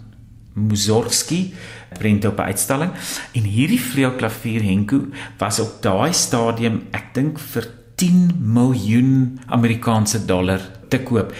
Mussorgsky 0.53 1.53
prente 1.97 2.27
op 2.27 2.37
'n 2.37 2.41
uitstalling. 2.41 2.91
En 3.31 3.43
hierdie 3.43 3.81
vleuelklavier 3.81 4.63
Henko 4.63 5.05
was 5.37 5.59
op 5.59 5.81
daai 5.81 6.13
stadium 6.13 6.87
ek 6.91 7.13
dink 7.13 7.39
vir 7.39 7.67
10 7.95 8.31
miljoen 8.39 9.39
Amerikaanse 9.45 10.25
dollar 10.25 10.61
te 10.87 10.99
koop 10.99 11.33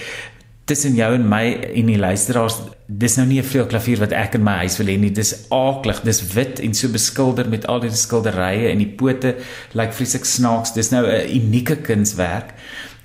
tussen 0.67 0.97
jou 0.97 1.07
en 1.15 1.27
my 1.29 1.43
en 1.79 1.91
die 1.91 1.99
luisteraars 1.99 2.57
dis 2.87 3.15
nou 3.17 3.25
nie 3.27 3.39
'n 3.39 3.47
vleuelklavier 3.47 3.99
wat 3.99 4.11
ek 4.11 4.35
in 4.35 4.43
my 4.43 4.57
huis 4.63 4.77
wil 4.77 4.87
hê 4.87 4.97
nie 4.99 5.11
dis 5.11 5.33
aaklig 5.51 6.01
dis 6.03 6.21
wit 6.33 6.59
en 6.59 6.73
so 6.73 6.87
beskilder 6.87 7.49
met 7.49 7.67
al 7.67 7.79
die 7.79 7.91
skilderye 7.91 8.71
en 8.71 8.77
die 8.77 8.95
pote 8.99 9.35
lyk 9.35 9.75
like 9.75 9.93
vreeslik 9.93 10.25
snaaks 10.25 10.73
dis 10.73 10.91
nou 10.91 11.05
'n 11.05 11.29
unieke 11.29 11.75
kunswerk 11.75 12.53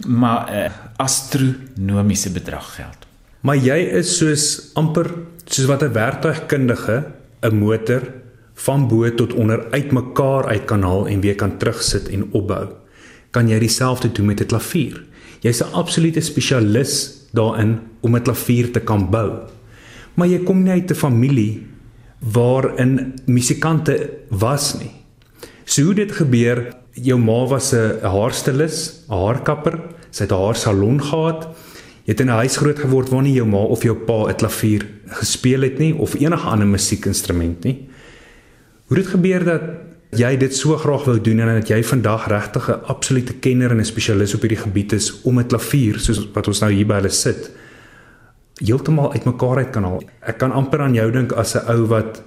maar 0.07 0.51
'n 0.51 0.71
astronomiese 0.99 2.31
bedrag 2.31 2.75
geld 2.77 3.07
maar 3.41 3.57
jy 3.57 3.79
is 3.99 4.17
soos 4.19 4.73
amper 4.75 5.11
soos 5.47 5.67
wat 5.67 5.83
'n 5.83 5.93
werktuigkundige 5.93 7.05
'n 7.43 7.57
motor 7.57 8.03
van 8.55 8.89
bo 8.89 9.15
tot 9.15 9.33
onder 9.33 9.71
uitmekaar 9.71 10.47
uit 10.47 10.65
kan 10.65 10.83
haal 10.83 11.07
en 11.07 11.21
weer 11.21 11.35
kan 11.35 11.59
terugsit 11.59 12.09
en 12.09 12.29
opbou. 12.33 12.69
Kan 13.31 13.49
jy 13.49 13.59
dieselfde 13.59 14.13
doen 14.13 14.27
met 14.27 14.41
'n 14.41 14.47
klavier? 14.47 15.03
Jy's 15.41 15.63
'n 15.63 15.73
absolute 15.73 16.21
spesialis 16.21 17.22
daarin 17.33 17.81
om 18.01 18.15
'n 18.17 18.23
klavier 18.23 18.73
te 18.73 18.81
kan 18.81 19.11
bou. 19.11 19.49
Maar 20.15 20.29
jy 20.29 20.45
kom 20.45 20.63
nie 20.63 20.73
uit 20.73 20.91
'n 20.91 20.95
familie 20.95 21.67
waarin 22.19 23.15
musikante 23.27 24.11
was 24.31 24.79
nie. 24.79 24.91
So 25.65 25.83
hoe 25.83 25.95
dit 25.95 26.13
gebeur, 26.13 26.75
jou 26.93 27.19
ma 27.19 27.47
was 27.47 27.73
'n 27.73 28.01
haarstylis, 28.03 29.05
'n 29.09 29.13
haarkapper, 29.13 29.81
sy 30.11 30.25
het 30.25 30.33
'n 30.33 30.43
haarsalon 30.45 31.01
gehad. 31.01 31.49
Jy 32.05 32.13
het 32.13 32.21
in 32.21 32.27
'n 32.27 32.41
huis 32.43 32.57
groot 32.57 32.79
geword 32.79 33.09
waar 33.09 33.23
nie 33.23 33.35
jou 33.35 33.47
ma 33.47 33.59
of 33.59 33.83
jou 33.83 33.95
pa 33.95 34.29
'n 34.29 34.35
klavier 34.37 34.87
gespeel 35.07 35.63
het 35.63 35.79
nie 35.79 35.95
of 35.95 36.15
enige 36.15 36.47
ander 36.47 36.67
musiekinstrument 36.67 37.65
nie. 37.65 37.89
Hoe 38.87 38.97
het 38.97 39.07
gebeur 39.07 39.45
dat 39.45 39.63
jy 40.13 40.37
dit 40.37 40.53
so 40.53 40.77
graag 40.77 41.07
wou 41.09 41.17
doen 41.25 41.41
en 41.41 41.55
dat 41.57 41.71
jy 41.73 41.81
vandag 41.83 42.27
regtig 42.29 42.69
'n 42.69 42.85
absolute 42.93 43.33
kenner 43.41 43.71
en 43.71 43.81
'n 43.81 43.85
spesialis 43.85 44.35
op 44.35 44.43
hierdie 44.43 44.65
gebied 44.65 44.93
is 44.93 45.23
om 45.23 45.39
'n 45.39 45.47
klavier 45.47 45.99
soos 45.99 46.29
wat 46.35 46.49
ons 46.49 46.61
nou 46.61 46.73
hier 46.73 46.87
by 46.87 46.95
hulle 46.95 47.11
sit 47.11 47.51
heeltemal 48.61 49.13
uitmekaar 49.13 49.57
uit 49.57 49.71
kan 49.71 49.85
haal. 49.85 50.03
Ek 50.21 50.39
kan 50.39 50.53
amper 50.53 50.81
aan 50.81 50.95
jou 50.95 51.11
dink 51.11 51.33
as 51.33 51.55
'n 51.57 51.71
ou 51.71 51.87
wat 51.87 52.23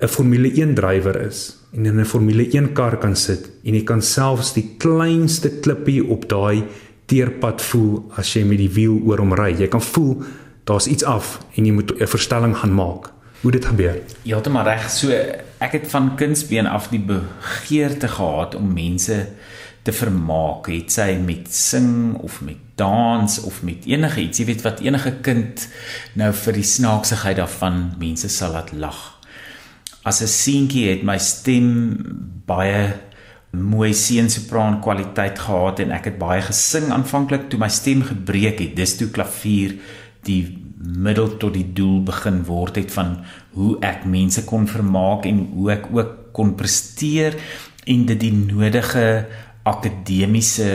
'n 0.00 0.08
Formule 0.08 0.50
1 0.60 0.74
drywer 0.74 1.26
is 1.26 1.56
en 1.72 1.86
in 1.86 2.00
'n 2.00 2.04
Formule 2.04 2.46
1 2.52 2.72
kar 2.72 2.96
kan 2.96 3.16
sit 3.16 3.50
en 3.64 3.74
jy 3.74 3.84
kan 3.84 4.02
selfs 4.02 4.52
die 4.52 4.74
kleinste 4.78 5.50
klippie 5.60 6.04
op 6.08 6.28
daai 6.28 6.64
teerpad 7.06 7.62
voel 7.62 8.12
as 8.16 8.34
jy 8.34 8.44
met 8.44 8.58
die 8.58 8.70
wiel 8.70 9.00
oor 9.06 9.18
hom 9.18 9.32
ry. 9.32 9.54
Jy 9.58 9.68
kan 9.68 9.82
voel 9.82 10.22
daar's 10.64 10.86
iets 10.86 11.04
af 11.04 11.40
en 11.56 11.64
jy 11.64 11.72
moet 11.72 12.00
'n 12.00 12.06
verstelling 12.06 12.56
gaan 12.56 12.74
maak. 12.74 13.17
Hoe 13.40 13.50
dit 13.50 13.64
gebeur? 13.64 14.00
Ja, 14.22 14.40
dit 14.40 14.52
maar 14.52 14.66
reg. 14.66 14.88
So 14.90 15.14
ek 15.62 15.72
het 15.76 15.86
van 15.92 16.16
kindsbeen 16.18 16.66
af 16.66 16.88
die 16.90 17.02
begeerte 17.02 18.08
gehad 18.08 18.54
om 18.58 18.72
mense 18.74 19.28
te 19.86 19.94
vermaak, 19.94 20.66
het 20.72 20.92
sy 20.92 21.12
met 21.22 21.46
sing 21.54 22.16
of 22.20 22.40
met 22.44 22.58
dans 22.78 23.38
of 23.46 23.62
met 23.62 23.86
enige 23.88 24.20
iets, 24.26 24.42
jy 24.42 24.48
weet 24.50 24.64
wat 24.66 24.82
enige 24.84 25.14
kind 25.24 25.64
nou 26.18 26.32
vir 26.34 26.58
die 26.58 26.66
snaaksigheid 26.66 27.38
daarvan 27.38 27.78
mense 28.00 28.28
sal 28.32 28.52
laat 28.58 28.74
lag. 28.74 28.98
As 30.02 30.20
'n 30.22 30.28
seentjie 30.28 30.88
het 30.90 31.02
my 31.02 31.18
stem 31.18 31.70
baie 32.46 32.94
mooi 33.50 33.94
seensopran 33.94 34.80
kwaliteit 34.80 35.38
gehad 35.38 35.80
en 35.80 35.90
ek 35.90 36.04
het 36.04 36.18
baie 36.18 36.42
gesing 36.42 36.90
aanvanklik 36.92 37.48
toe 37.48 37.58
my 37.58 37.68
stem 37.68 38.02
gebreek 38.02 38.58
het. 38.58 38.76
Dis 38.76 38.96
toe 38.96 39.08
klavier 39.08 39.78
die 40.24 40.67
middel 40.78 41.36
tot 41.36 41.54
die 41.54 41.66
doel 41.74 42.02
begin 42.06 42.42
word 42.46 42.78
het 42.78 42.92
van 42.94 43.16
hoe 43.56 43.76
ek 43.84 44.04
mense 44.06 44.44
kon 44.46 44.68
vermaak 44.70 45.26
en 45.26 45.42
hoe 45.54 45.72
ek 45.74 45.88
ook 45.92 46.14
kon 46.36 46.54
presteer 46.54 47.34
en 47.88 48.04
dit 48.06 48.20
die 48.20 48.32
nodige 48.32 49.26
akademiese 49.68 50.68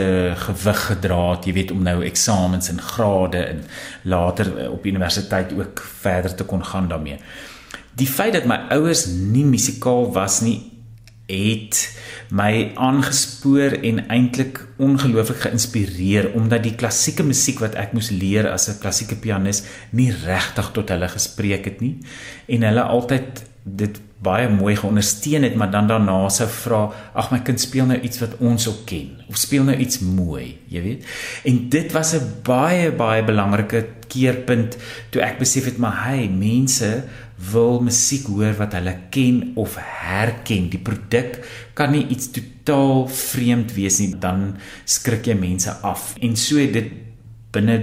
gewig 0.44 0.82
gedra 0.88 1.22
het, 1.32 1.48
jy 1.48 1.54
weet 1.56 1.72
om 1.74 1.82
nou 1.82 1.96
eksamens 2.06 2.68
en 2.70 2.82
grade 2.82 3.40
en 3.42 3.64
later 4.02 4.52
op 4.70 4.86
universiteit 4.86 5.54
ook 5.56 5.82
verder 6.04 6.34
te 6.34 6.46
kon 6.46 6.62
gaan 6.64 6.88
daarmee. 6.88 7.18
Die 7.94 8.06
feit 8.10 8.34
dat 8.36 8.46
my 8.50 8.60
ouers 8.74 9.06
nie 9.08 9.44
musikaal 9.46 10.12
was 10.14 10.40
nie 10.46 10.73
het 11.26 11.78
my 12.34 12.72
aangespoor 12.76 13.78
en 13.80 14.02
eintlik 14.12 14.60
ongelooflik 14.76 15.46
geïnspireer 15.46 16.32
omdat 16.36 16.66
die 16.66 16.74
klassieke 16.76 17.24
musiek 17.24 17.62
wat 17.64 17.78
ek 17.80 17.94
moes 17.96 18.10
leer 18.12 18.50
as 18.50 18.68
'n 18.68 18.80
klassieke 18.80 19.16
pianis 19.16 19.62
nie 19.90 20.12
regtig 20.12 20.70
tot 20.72 20.88
hulle 20.88 21.08
gespreek 21.08 21.64
het 21.64 21.80
nie. 21.80 21.98
En 22.46 22.62
hulle 22.62 22.82
altyd 22.82 23.44
dit 23.64 24.00
baie 24.24 24.48
mooi 24.48 24.76
geondersteun 24.76 25.42
het 25.42 25.54
maar 25.54 25.70
dan 25.70 25.88
daarna 25.88 26.28
sou 26.28 26.48
vra 26.48 26.80
ag 27.14 27.30
my 27.32 27.40
kind 27.46 27.60
speel 27.60 27.86
nou 27.86 27.96
iets 28.00 28.20
wat 28.20 28.36
ons 28.38 28.68
ook 28.68 28.84
ken 28.88 29.24
of 29.28 29.36
speel 29.40 29.64
nou 29.64 29.76
iets 29.76 30.00
mooi 30.04 30.58
jy 30.68 30.82
weet. 30.82 31.04
En 31.44 31.68
dit 31.68 31.92
was 31.92 32.14
'n 32.14 32.40
baie 32.42 32.92
baie 32.92 33.24
belangrike 33.24 33.86
keerpunt 34.08 34.76
toe 35.10 35.22
ek 35.22 35.38
besef 35.38 35.64
het 35.64 35.78
maar 35.78 36.08
hy 36.08 36.28
mense 36.28 37.04
wil 37.36 37.80
musiek 37.82 38.26
hoor 38.30 38.54
wat 38.58 38.76
hulle 38.78 38.94
ken 39.10 39.52
of 39.60 39.76
herken. 39.78 40.68
Die 40.70 40.82
produk 40.82 41.40
kan 41.74 41.92
nie 41.94 42.06
iets 42.06 42.30
totaal 42.34 43.08
vreemd 43.10 43.74
wees 43.74 43.98
nie, 44.02 44.14
dan 44.20 44.54
skrik 44.84 45.26
jy 45.26 45.36
mense 45.38 45.72
af. 45.82 46.14
En 46.22 46.36
so 46.38 46.60
het 46.62 46.72
dit 46.76 46.92
binne 47.54 47.78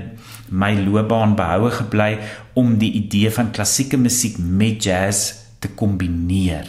my 0.52 0.74
loopbaan 0.76 1.36
behoue 1.40 1.72
gebly 1.72 2.18
om 2.60 2.76
die 2.80 2.92
idee 3.00 3.32
van 3.32 3.54
klassieke 3.56 3.98
musiek 3.98 4.38
met 4.40 4.84
jazz 4.84 5.34
te 5.64 5.72
kombineer. 5.76 6.68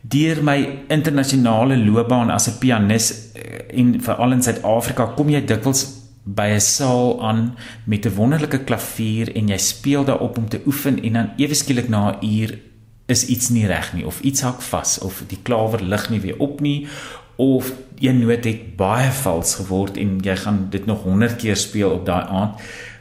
Deur 0.00 0.40
my 0.44 0.56
internasionale 0.88 1.76
loopbaan 1.76 2.30
as 2.30 2.48
'n 2.48 2.58
pianis 2.58 3.32
eh, 3.34 3.78
en 3.78 4.00
veral 4.00 4.32
in 4.32 4.42
Suid-Afrika 4.42 5.12
kom 5.16 5.28
jy 5.28 5.44
dikwels 5.44 5.99
by 6.22 6.48
'n 6.54 6.60
saal 6.60 7.22
aan 7.22 7.56
met 7.84 8.06
'n 8.06 8.14
wonderlike 8.14 8.64
klavier 8.64 9.36
en 9.36 9.48
jy 9.48 9.58
speel 9.58 10.04
daarop 10.04 10.38
om 10.38 10.48
te 10.48 10.60
oefen 10.66 11.02
en 11.02 11.12
dan 11.12 11.32
ewe 11.36 11.54
skielik 11.54 11.88
na 11.88 12.10
'n 12.10 12.26
uur 12.26 12.58
is 13.06 13.26
iets 13.26 13.48
nie 13.48 13.66
reg 13.66 13.92
nie 13.92 14.06
of 14.06 14.20
iets 14.20 14.40
hak 14.40 14.62
vas 14.62 14.98
of 14.98 15.22
die 15.26 15.38
klawer 15.42 15.82
lig 15.82 16.10
nie 16.10 16.20
weer 16.20 16.38
op 16.38 16.60
nie 16.60 16.88
of 17.36 17.72
een 17.98 18.20
noot 18.20 18.44
het 18.44 18.76
baie 18.76 19.10
vals 19.10 19.54
geword 19.54 19.96
en 19.96 20.20
jy 20.22 20.36
gaan 20.36 20.66
dit 20.70 20.86
nog 20.86 21.02
100 21.02 21.36
keer 21.36 21.56
speel 21.56 21.90
op 21.90 22.06
daai 22.06 22.26
aand 22.28 22.54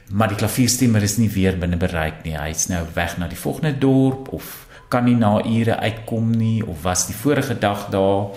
maar 0.10 0.32
die 0.32 0.38
klavierstemmer 0.40 1.04
is 1.06 1.18
nie 1.22 1.30
weer 1.30 1.58
binne 1.60 1.78
bereik 1.78 2.24
nie. 2.26 2.34
Hy's 2.38 2.68
nou 2.72 2.82
weg 2.96 3.18
na 3.20 3.28
die 3.30 3.38
volgende 3.38 3.76
dorp 3.78 4.32
of 4.34 4.66
kan 4.90 5.06
nie 5.06 5.18
na 5.18 5.36
ure 5.46 5.78
uitkom 5.78 6.32
nie 6.34 6.66
of 6.66 6.82
was 6.84 7.06
die 7.08 7.18
vorige 7.18 7.58
dag 7.60 7.88
daar. 7.94 8.34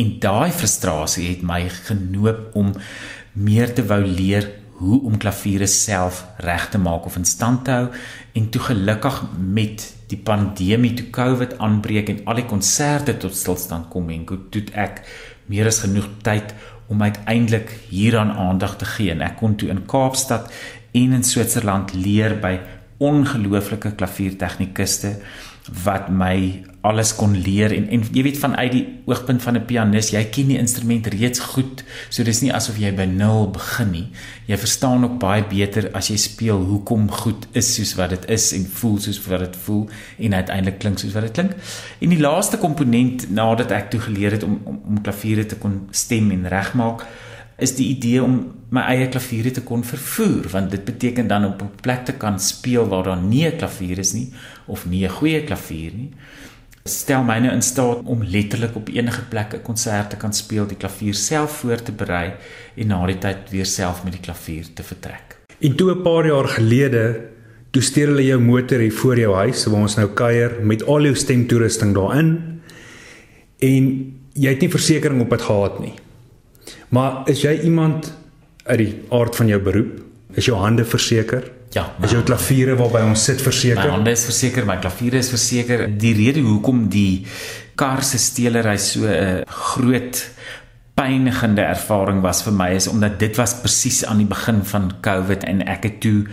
En 0.00 0.14
daai 0.20 0.50
frustrasie 0.50 1.28
het 1.28 1.42
my 1.46 1.66
genoop 1.68 2.56
om 2.56 2.72
meer 3.34 3.74
te 3.74 3.84
wou 3.86 4.00
leer 4.04 4.50
hoe 4.78 5.00
om 5.06 5.18
klaviere 5.18 5.66
self 5.70 6.24
reg 6.42 6.68
te 6.70 6.78
maak 6.78 7.06
of 7.06 7.16
in 7.16 7.26
stand 7.28 7.64
te 7.66 7.70
hou 7.70 7.86
en 8.34 8.48
toe 8.50 8.62
gelukkig 8.68 9.20
met 9.38 9.86
die 10.10 10.18
pandemie 10.18 10.94
toe 10.98 11.06
Covid 11.14 11.58
aanbreek 11.62 12.10
en 12.10 12.24
al 12.30 12.42
die 12.42 12.48
konserte 12.50 13.16
tot 13.22 13.36
stilstand 13.38 13.90
kom 13.92 14.10
en 14.14 14.26
toe 14.26 14.64
ek 14.74 15.02
meer 15.50 15.70
as 15.70 15.82
genoeg 15.84 16.08
tyd 16.26 16.54
om 16.92 17.02
uiteindelik 17.02 17.70
hieraan 17.88 18.30
aandag 18.30 18.76
te 18.76 18.88
gee. 18.88 19.12
En 19.14 19.24
ek 19.24 19.38
kon 19.40 19.56
toe 19.56 19.70
in 19.72 19.84
Kaapstad 19.88 20.50
en 20.94 21.16
in 21.16 21.24
Switserland 21.24 21.94
leer 21.96 22.36
by 22.42 22.58
ongelooflike 23.02 23.94
klaviertegnikuste 23.98 25.16
wat 25.84 26.10
my 26.12 26.36
alles 26.84 27.14
kon 27.16 27.32
leer 27.32 27.72
en 27.72 27.86
en 27.96 28.02
jy 28.12 28.22
weet 28.26 28.38
vanuit 28.38 28.72
die 28.72 28.84
oogpunt 29.08 29.42
van 29.42 29.56
'n 29.56 29.64
pianis, 29.64 30.10
jy 30.12 30.24
ken 30.24 30.48
die 30.52 30.58
instrument 30.58 31.06
reeds 31.06 31.40
goed. 31.40 31.84
So 32.10 32.24
dis 32.24 32.40
nie 32.42 32.52
asof 32.52 32.78
jy 32.78 32.92
by 32.92 33.04
nul 33.04 33.50
begin 33.50 33.90
nie. 33.90 34.08
Jy 34.46 34.56
verstaan 34.56 35.04
ook 35.04 35.18
baie 35.18 35.44
beter 35.44 35.90
as 35.94 36.08
jy 36.08 36.16
speel 36.16 36.60
hoekom 36.60 37.10
goed 37.10 37.46
is 37.52 37.74
soos 37.74 37.94
wat 37.94 38.10
dit 38.10 38.28
is 38.28 38.52
en 38.52 38.66
voel 38.66 38.98
soos 38.98 39.26
wat 39.26 39.40
dit 39.40 39.56
voel 39.56 39.88
en 40.18 40.34
uiteindelik 40.34 40.78
klink 40.78 40.98
soos 40.98 41.12
wat 41.12 41.22
dit 41.22 41.32
klink. 41.32 41.52
En 42.00 42.08
die 42.08 42.20
laaste 42.20 42.58
komponent 42.58 43.30
nadat 43.30 43.70
ek 43.70 43.90
toe 43.90 44.00
geleer 44.00 44.30
het 44.32 44.42
om 44.42 44.60
om, 44.64 44.80
om 44.86 45.02
klaviere 45.02 45.46
te 45.46 45.56
kon 45.56 45.88
stem 45.90 46.30
en 46.30 46.48
regmaak, 46.48 47.06
is 47.56 47.76
die 47.76 47.88
idee 47.96 48.22
om 48.22 48.52
my 48.74 48.82
eie 48.90 49.08
klaviere 49.08 49.50
te 49.50 49.62
kon 49.62 49.84
vervoer 49.84 50.48
want 50.50 50.70
dit 50.70 50.84
beteken 50.84 51.26
dan 51.26 51.44
op 51.44 51.62
'n 51.62 51.70
plek 51.82 52.04
te 52.04 52.12
kan 52.12 52.40
speel 52.40 52.88
waar 52.88 53.04
daar 53.04 53.22
nie 53.22 53.46
'n 53.46 53.56
klavier 53.56 53.98
is 53.98 54.12
nie 54.12 54.32
of 54.66 54.86
nie 54.86 55.04
'n 55.04 55.16
goeie 55.18 55.44
klavier 55.44 55.92
nie 55.94 56.10
stel 56.84 57.22
my 57.24 57.38
nou 57.40 57.52
in 57.52 57.62
staat 57.62 58.04
om 58.04 58.22
letterlik 58.22 58.76
op 58.76 58.88
enige 58.88 59.22
plek 59.28 59.54
'n 59.54 59.62
konsert 59.62 60.10
te 60.10 60.16
kan 60.16 60.32
speel 60.32 60.66
die 60.66 60.76
klavier 60.76 61.14
self 61.14 61.50
voor 61.50 61.82
te 61.82 61.92
berei 61.92 62.32
en 62.76 62.86
na 62.86 63.06
die 63.06 63.18
tyd 63.18 63.50
weer 63.50 63.66
self 63.66 64.04
met 64.04 64.12
die 64.12 64.20
klavier 64.20 64.64
te 64.74 64.82
vertrek 64.82 65.38
en 65.60 65.76
toe 65.76 65.90
'n 65.94 66.02
paar 66.02 66.26
jaar 66.26 66.48
gelede 66.48 67.20
toe 67.70 67.82
steur 67.82 68.06
hulle 68.06 68.24
jou 68.24 68.40
motor 68.40 68.78
hier 68.78 68.92
voor 68.92 69.18
jou 69.18 69.34
huis 69.34 69.66
waar 69.66 69.80
ons 69.80 69.96
nou 69.96 70.08
kuier 70.08 70.52
met 70.62 70.86
al 70.86 71.02
jou 71.02 71.14
stemtoerusting 71.14 71.94
daarin 71.94 72.60
en 73.58 74.14
jy 74.32 74.48
het 74.48 74.60
nie 74.60 74.70
versekerings 74.70 75.22
op 75.22 75.30
dit 75.30 75.42
gehad 75.42 75.80
nie 75.80 75.94
Maar 76.94 77.28
is 77.28 77.40
jy 77.42 77.56
iemand 77.66 78.12
uit 78.64 78.78
die 78.78 78.92
aard 79.10 79.36
van 79.36 79.48
jou 79.50 79.60
beroep? 79.62 79.96
Is 80.38 80.46
jou 80.46 80.58
hande 80.58 80.84
verseker? 80.84 81.50
Ja. 81.74 81.88
Is 82.06 82.12
jou 82.14 82.22
klaviere 82.22 82.76
waarby 82.78 83.02
ons 83.08 83.24
sit 83.26 83.40
verseker? 83.42 83.82
My 83.82 83.96
hande 83.96 84.12
is 84.14 84.24
verseker, 84.28 84.66
my 84.68 84.76
klaviere 84.82 85.18
is 85.18 85.30
verseker. 85.32 85.88
Die 85.90 86.14
rede 86.14 86.44
hoekom 86.46 86.84
die 86.92 87.24
kar 87.78 88.04
se 88.06 88.20
stelery 88.22 88.76
so 88.78 89.08
'n 89.10 89.42
groot 89.46 90.22
pynigende 90.94 91.62
ervaring 91.66 92.20
was 92.22 92.44
vir 92.46 92.54
my 92.54 92.68
is 92.76 92.86
omdat 92.86 93.16
dit 93.18 93.34
was 93.40 93.56
presies 93.58 94.04
aan 94.06 94.20
die 94.22 94.28
begin 94.30 94.60
van 94.70 94.84
Covid 95.02 95.42
en 95.50 95.64
ek 95.66 95.88
het 95.88 95.96
toe 96.04 96.28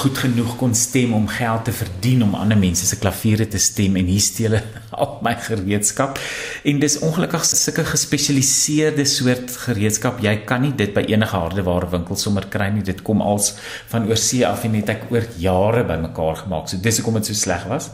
goed 0.00 0.18
genoeg 0.18 0.56
kon 0.58 0.74
stem 0.74 1.12
om 1.14 1.28
geld 1.30 1.68
te 1.68 1.74
verdien 1.74 2.24
om 2.26 2.34
ander 2.34 2.58
mense 2.58 2.88
se 2.88 2.98
klaviere 2.98 3.46
te 3.46 3.60
stem 3.62 3.94
en 4.00 4.10
hier 4.10 4.24
steel 4.24 4.56
al 5.00 5.12
my 5.22 5.36
gereedskap. 5.46 6.18
En 6.66 6.82
dis 6.82 6.98
ongelukkig 7.06 7.46
sulke 7.46 7.84
gespesialiseerde 7.86 9.06
soort 9.06 9.54
gereedskap. 9.68 10.18
Jy 10.26 10.34
kan 10.48 10.66
nie 10.66 10.74
dit 10.74 10.90
by 10.96 11.06
enige 11.06 11.38
hardeware 11.38 11.92
winkel 11.94 12.18
sommer 12.18 12.48
kry 12.50 12.66
nie. 12.74 12.82
Dit 12.82 13.04
kom 13.06 13.22
als 13.22 13.54
van 13.92 14.10
oorsee 14.10 14.42
af 14.48 14.66
en 14.66 14.74
het 14.80 14.90
ek 14.96 15.06
oor 15.14 15.30
jare 15.38 15.86
bymekaar 15.86 16.42
gemaak. 16.42 16.66
So 16.66 16.82
dis 16.82 16.98
hoekom 16.98 17.20
dit 17.20 17.30
so 17.30 17.38
sleg 17.46 17.68
was 17.70 17.92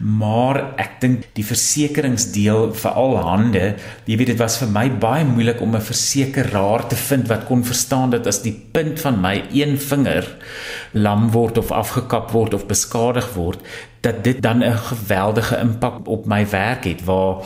maar 0.00 0.62
ek 0.80 0.94
dink 1.02 1.26
die 1.36 1.44
versekeringsdeel 1.44 2.70
vir 2.80 2.94
al 2.96 3.18
hande, 3.20 3.64
jy 4.08 4.16
weet 4.16 4.32
dit 4.32 4.40
was 4.40 4.56
vir 4.62 4.70
my 4.72 4.86
baie 5.02 5.26
moeilik 5.28 5.60
om 5.60 5.76
'n 5.76 5.88
versekeraar 5.90 6.86
te 6.88 6.96
vind 6.96 7.28
wat 7.28 7.44
kon 7.44 7.64
verstaan 7.64 8.10
dat 8.10 8.26
as 8.26 8.42
die 8.42 8.56
punt 8.72 9.00
van 9.00 9.20
my 9.20 9.44
een 9.52 9.76
vinger 9.78 10.24
lam 10.92 11.30
word 11.30 11.58
of 11.58 11.70
afgekap 11.70 12.30
word 12.30 12.54
of 12.54 12.66
beskadig 12.66 13.34
word, 13.34 13.60
dat 14.00 14.24
dit 14.24 14.42
dan 14.42 14.64
'n 14.64 14.72
geweldige 14.72 15.58
impak 15.60 16.08
op 16.08 16.26
my 16.26 16.48
werk 16.48 16.84
het 16.84 17.04
waar 17.04 17.44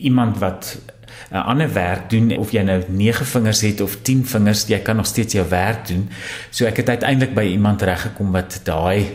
iemand 0.00 0.38
wat 0.38 0.78
'n 1.30 1.36
ander 1.36 1.72
werk 1.72 2.10
doen 2.10 2.36
of 2.36 2.52
jy 2.52 2.62
nou 2.62 2.82
9 2.88 3.26
vingers 3.26 3.60
het 3.60 3.80
of 3.80 3.96
10 4.02 4.26
vingers, 4.26 4.66
jy 4.66 4.78
kan 4.78 4.96
nog 4.96 5.06
steeds 5.06 5.32
jou 5.32 5.48
werk 5.48 5.86
doen. 5.86 6.08
So 6.50 6.64
ek 6.64 6.76
het 6.76 6.88
uiteindelik 6.88 7.34
by 7.34 7.42
iemand 7.42 7.82
reggekom 7.82 8.32
wat 8.32 8.60
daai 8.64 9.06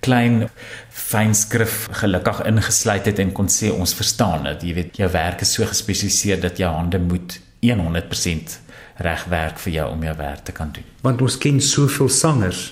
klein 0.00 0.48
fynskrif 0.98 1.86
gelukkig 2.00 2.42
ingesluit 2.50 3.06
het 3.08 3.20
en 3.22 3.30
kon 3.36 3.48
sê 3.52 3.70
ons 3.72 3.94
verstaan 3.94 4.48
dit. 4.50 4.68
Jy 4.70 4.74
weet 4.80 4.98
jou 5.02 5.10
werk 5.14 5.44
is 5.46 5.54
so 5.56 5.66
gespesialiseer 5.68 6.42
dat 6.42 6.58
jou 6.60 6.70
hande 6.74 7.00
moet 7.02 7.38
100% 7.64 8.58
reg 9.06 9.24
werk 9.30 9.62
vir 9.62 9.72
jou 9.78 9.86
om 9.94 10.02
jou 10.04 10.16
werk 10.18 10.44
te 10.44 10.52
kan 10.52 10.72
doen. 10.74 10.86
Want 11.06 11.22
ons 11.22 11.38
ken 11.38 11.60
soveel 11.62 12.10
sangers 12.10 12.66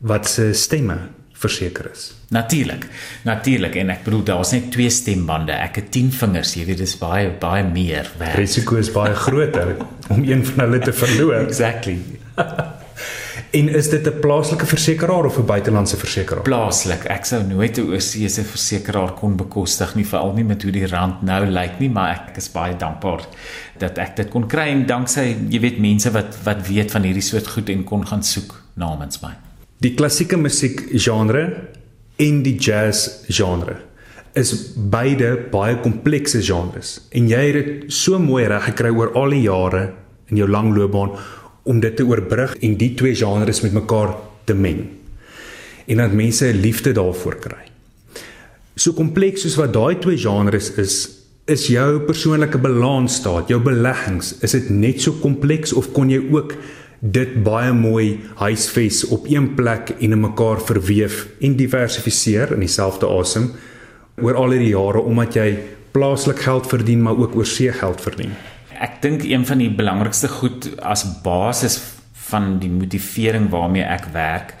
wat 0.00 0.28
se 0.28 0.50
stemme 0.56 0.98
verseker 1.40 1.88
is. 1.92 2.10
Natuurlik. 2.34 2.84
Natuurlik 3.24 3.78
en 3.80 3.94
ek 3.94 4.04
bedoel 4.04 4.24
daar's 4.32 4.52
net 4.54 4.68
twee 4.74 4.90
stembande. 4.92 5.54
Ek 5.56 5.80
het 5.80 5.88
10 5.94 6.12
vingers, 6.18 6.52
jy 6.58 6.66
weet 6.68 6.82
dis 6.82 6.96
baie 7.00 7.30
baie 7.40 7.64
meer 7.66 8.10
werk. 8.20 8.36
Risiko 8.38 8.80
is 8.80 8.92
baie 8.94 9.14
groter 9.16 9.76
om 10.12 10.22
een 10.26 10.44
van 10.52 10.66
hulle 10.66 10.82
te 10.84 10.92
verloor. 10.92 11.40
exactly. 11.46 11.98
En 13.50 13.68
is 13.68 13.88
dit 13.88 14.06
'n 14.06 14.18
plaaslike 14.20 14.66
versekeraar 14.66 15.24
of 15.24 15.38
'n 15.38 15.44
buitelandse 15.44 15.96
versekeraar? 15.96 16.42
Plaaslik. 16.42 17.04
Ek 17.04 17.24
sou 17.24 17.42
nooit 17.42 17.78
'n 17.78 17.90
oorseese 17.90 18.44
versekeraar 18.44 19.12
kon 19.12 19.36
bekostig 19.36 19.94
nie, 19.94 20.06
veral 20.06 20.32
nie 20.32 20.44
met 20.44 20.62
hoe 20.62 20.72
die 20.72 20.86
rand 20.86 21.22
nou 21.22 21.46
lyk 21.46 21.78
nie, 21.78 21.90
maar 21.90 22.10
ek 22.10 22.36
is 22.36 22.50
baie 22.50 22.76
dankbaar 22.76 23.20
dat 23.78 23.98
ek 23.98 24.16
dit 24.16 24.28
kon 24.28 24.46
kry 24.46 24.68
en 24.68 24.86
danksy 24.86 25.36
jy 25.48 25.60
weet 25.60 25.78
mense 25.78 26.10
wat 26.10 26.36
wat 26.44 26.66
weet 26.68 26.90
van 26.90 27.02
hierdie 27.02 27.22
soort 27.22 27.46
goed 27.46 27.68
en 27.68 27.84
kon 27.84 28.06
gaan 28.06 28.22
soek 28.22 28.62
namens 28.74 29.20
my. 29.20 29.30
Die 29.80 29.94
klassieke 29.94 30.36
musiek 30.36 30.88
genre 30.92 31.54
en 32.16 32.42
die 32.42 32.56
jazz 32.58 33.08
genre 33.28 33.76
is 34.32 34.72
beide 34.76 35.36
baie 35.50 35.76
komplekse 35.76 36.42
genres 36.42 37.00
en 37.10 37.28
jy 37.28 37.46
het 37.46 37.54
dit 37.54 37.92
so 37.92 38.18
mooi 38.18 38.44
reg 38.46 38.64
gekry 38.64 38.90
oor 38.90 39.12
al 39.14 39.30
die 39.30 39.42
jare 39.42 39.92
in 40.28 40.36
jou 40.36 40.48
lang 40.48 40.76
loopbaan 40.76 41.10
om 41.70 41.80
dit 41.80 41.96
te 41.96 42.06
oorbrug 42.06 42.56
en 42.66 42.74
die 42.80 42.92
twee 42.98 43.14
genres 43.14 43.62
met 43.62 43.76
mekaar 43.76 44.16
te 44.48 44.56
meng. 44.58 44.82
En 45.86 46.02
dat 46.02 46.12
mense 46.12 46.46
'n 46.46 46.60
liefde 46.60 46.92
daarvoor 46.92 47.36
kry. 47.38 47.64
So 48.74 48.92
kompleks 48.92 49.42
soos 49.42 49.56
wat 49.56 49.72
daai 49.72 49.98
twee 49.98 50.18
genres 50.18 50.72
is, 50.74 51.08
is 51.46 51.66
jou 51.66 52.00
persoonlike 52.06 52.58
balansstaat, 52.58 53.48
jou 53.48 53.60
beleggings, 53.60 54.34
is 54.42 54.54
dit 54.54 54.70
net 54.70 55.00
so 55.00 55.12
kompleks 55.12 55.72
of 55.72 55.92
kon 55.92 56.10
jy 56.10 56.20
ook 56.30 56.54
dit 57.00 57.42
baie 57.44 57.72
mooi 57.72 58.20
huisves 58.34 59.06
op 59.08 59.24
een 59.28 59.54
plek 59.56 59.94
en 59.98 60.12
in 60.12 60.20
mekaar 60.20 60.60
verweef 60.60 61.26
en 61.40 61.56
diversifiseer 61.56 62.52
in 62.52 62.60
dieselfde 62.60 63.08
asem 63.08 63.50
oor 64.20 64.36
al 64.36 64.50
hierdie 64.52 64.74
jare 64.74 65.00
omdat 65.00 65.34
jy 65.34 65.48
plaaslik 65.96 66.44
geld 66.44 66.68
verdien 66.68 67.02
maar 67.02 67.16
ook 67.16 67.36
oorsee 67.36 67.72
geld 67.72 68.00
verdien. 68.00 68.34
Ek 68.80 69.02
dink 69.04 69.24
een 69.28 69.44
van 69.46 69.60
die 69.60 69.70
belangrikste 69.70 70.28
goed 70.28 70.70
as 70.80 71.04
basis 71.24 71.78
van 72.30 72.58
die 72.62 72.70
motivering 72.72 73.50
waarmee 73.52 73.84
ek 73.84 74.08
werk 74.14 74.54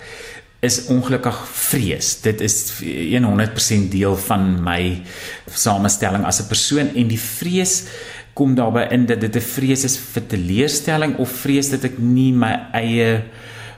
is 0.60 0.82
ongelukkig 0.92 1.36
vrees. 1.48 2.18
Dit 2.20 2.42
is 2.44 2.56
100% 2.82 3.88
deel 3.92 4.16
van 4.26 4.58
my 4.64 5.00
samestelling 5.48 6.26
as 6.28 6.40
'n 6.40 6.48
persoon 6.48 6.88
en 6.94 7.08
die 7.08 7.20
vrees 7.20 7.86
kom 8.34 8.54
daarbey 8.54 8.88
in 8.92 9.06
dat 9.06 9.20
dit 9.20 9.36
'n 9.36 9.40
vrees 9.40 9.84
is 9.84 9.96
vir 9.96 10.26
teleurstelling 10.26 11.16
of 11.16 11.28
vrees 11.28 11.70
dat 11.70 11.84
ek 11.84 11.98
nie 11.98 12.32
my 12.32 12.52
eie 12.72 13.24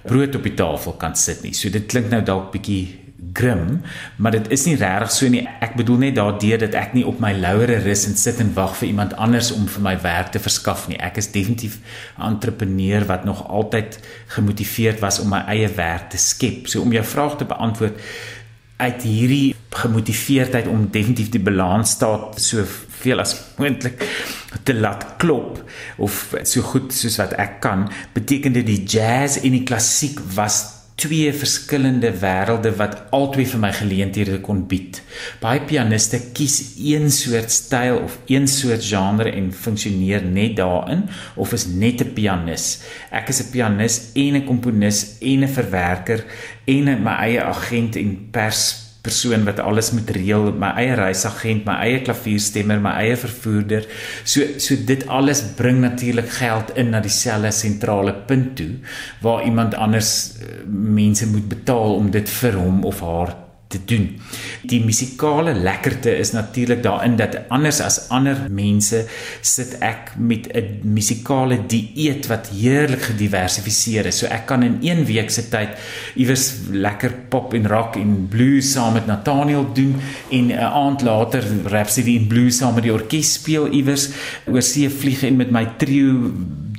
brood 0.03 0.35
op 0.35 0.43
die 0.43 0.55
tafel 0.55 0.93
kan 0.93 1.15
sit 1.15 1.43
nie. 1.43 1.55
So 1.55 1.71
dit 1.71 1.87
klink 1.87 2.11
nou 2.11 2.23
dalk 2.23 2.53
bietjie 2.53 3.02
grim, 3.33 3.81
maar 4.17 4.35
dit 4.35 4.51
is 4.51 4.65
nie 4.67 4.75
regtig 4.77 5.13
so 5.15 5.29
nie. 5.31 5.45
Ek 5.63 5.77
bedoel 5.79 6.01
net 6.07 6.17
daardeur 6.19 6.59
dat 6.65 6.75
ek 6.79 6.97
nie 6.97 7.05
op 7.07 7.21
my 7.23 7.31
lauere 7.37 7.79
rus 7.85 8.05
en 8.09 8.19
sit 8.19 8.41
en 8.43 8.51
wag 8.57 8.75
vir 8.81 8.91
iemand 8.91 9.15
anders 9.15 9.53
om 9.55 9.69
vir 9.71 9.85
my 9.87 9.95
werk 10.03 10.33
te 10.35 10.43
verskaf 10.43 10.89
nie. 10.91 10.99
Ek 10.99 11.21
is 11.23 11.31
definitief 11.33 11.79
'n 12.19 12.35
entrepreneur 12.35 13.07
wat 13.07 13.25
nog 13.25 13.47
altyd 13.49 13.99
gemotiveerd 14.35 15.01
was 15.01 15.21
om 15.21 15.29
my 15.29 15.45
eie 15.47 15.69
werk 15.69 16.11
te 16.11 16.19
skep. 16.19 16.67
So 16.67 16.83
om 16.83 16.93
jou 16.93 17.05
vraag 17.05 17.37
te 17.37 17.45
beantwoord 17.45 17.99
uit 18.77 19.03
hierdie 19.03 19.55
gemotiveerdheid 19.71 20.67
om 20.67 20.89
definitief 20.91 21.31
die 21.31 21.41
balans 21.41 21.91
staat 21.91 22.41
so 22.41 22.65
veel 23.03 23.23
as 23.23 23.37
moontlik 23.57 24.03
te 24.63 24.75
laat 24.75 25.17
klop 25.23 25.63
of 25.97 26.35
so 26.43 26.61
goed 26.61 26.93
soos 26.93 27.17
wat 27.23 27.33
ek 27.41 27.61
kan 27.65 27.87
beteken 28.13 28.53
dit 28.53 28.67
die 28.67 28.83
jazz 28.85 29.39
en 29.43 29.55
die 29.57 29.65
klassiek 29.69 30.21
was 30.35 30.82
twee 30.95 31.33
verskillende 31.33 32.13
wêrelde 32.21 32.71
wat 32.77 32.99
albei 33.11 33.47
vir 33.49 33.61
my 33.63 33.71
geleenthede 33.75 34.39
kon 34.45 34.65
bied. 34.69 35.01
Baie 35.41 35.63
pianiste 35.67 36.21
kies 36.37 36.77
een 36.79 37.11
soort 37.11 37.51
styl 37.51 37.99
of 38.05 38.19
een 38.27 38.47
soort 38.49 38.85
genre 38.85 39.31
en 39.31 39.53
funksioneer 39.53 40.25
net 40.25 40.57
daarin 40.57 41.09
of 41.37 41.53
is 41.53 41.67
net 41.67 42.03
'n 42.03 42.13
pianis. 42.13 42.83
Ek 43.11 43.29
is 43.29 43.41
'n 43.41 43.51
pianis 43.51 44.11
en 44.15 44.37
'n 44.37 44.47
komponis 44.47 45.17
en 45.21 45.45
'n 45.45 45.49
verwerker 45.49 46.25
en 46.65 47.03
my 47.03 47.15
eie 47.27 47.43
agent 47.43 47.97
en 47.97 48.29
pers 48.31 48.82
persoon 49.03 49.45
wat 49.45 49.61
alles 49.61 49.91
moet 49.93 50.11
reël, 50.15 50.53
my 50.55 50.71
eie 50.79 50.95
reisagent, 50.99 51.65
my 51.67 51.75
eie 51.83 52.01
klavierstemmer, 52.07 52.81
my 52.83 52.95
eie 53.03 53.17
vervoerder. 53.19 53.87
So 54.25 54.47
so 54.63 54.79
dit 54.87 55.07
alles 55.11 55.43
bring 55.59 55.83
natuurlik 55.83 56.31
geld 56.39 56.75
in 56.79 56.93
na 56.95 57.03
dieselfde 57.03 57.51
sentrale 57.55 58.15
punt 58.29 58.55
toe 58.61 58.71
waar 59.25 59.45
iemand 59.45 59.75
anders 59.75 60.13
eh, 60.39 60.63
mense 60.67 61.27
moet 61.27 61.49
betaal 61.51 61.99
om 61.99 62.11
dit 62.15 62.29
vir 62.41 62.61
hom 62.63 62.85
of 62.87 63.03
haar 63.03 63.42
te 63.73 63.81
doen. 63.89 64.09
Die 64.69 64.81
musikale 64.85 65.55
lekkerte 65.57 66.13
is 66.19 66.33
natuurlik 66.37 66.83
daarin 66.85 67.17
dat 67.17 67.39
anders 67.49 67.81
as 67.85 67.99
ander 68.15 68.45
mense 68.53 69.05
sit 69.41 69.77
ek 69.81 70.13
met 70.17 70.49
'n 70.55 70.81
musikale 70.85 71.59
dieet 71.67 72.29
wat 72.29 72.51
heerlik 72.53 73.03
gediversifiseer 73.11 74.07
is. 74.07 74.19
So 74.19 74.27
ek 74.27 74.47
kan 74.47 74.63
in 74.63 74.79
1 74.83 75.05
week 75.05 75.31
se 75.31 75.49
tyd 75.49 75.77
iewers 76.15 76.53
lekker 76.71 77.13
pop 77.29 77.55
en 77.55 77.67
rock 77.69 77.97
en 77.97 78.29
blues 78.29 78.73
saam 78.73 78.93
met 78.93 79.07
Nathaniel 79.07 79.73
doen 79.73 79.97
en 80.31 80.47
'n 80.47 80.59
aand 80.59 81.03
later 81.03 81.43
Rhapsody 81.65 82.17
in 82.17 82.27
Blues 82.27 82.57
saam 82.57 82.75
met 82.75 82.85
die 82.85 82.93
orkes 82.93 83.33
speel 83.33 83.69
iewers 83.73 84.09
oor 84.47 84.63
see 84.63 84.91
vlieg 84.91 85.23
en 85.23 85.37
met 85.37 85.51
my 85.51 85.67
trio 85.79 86.33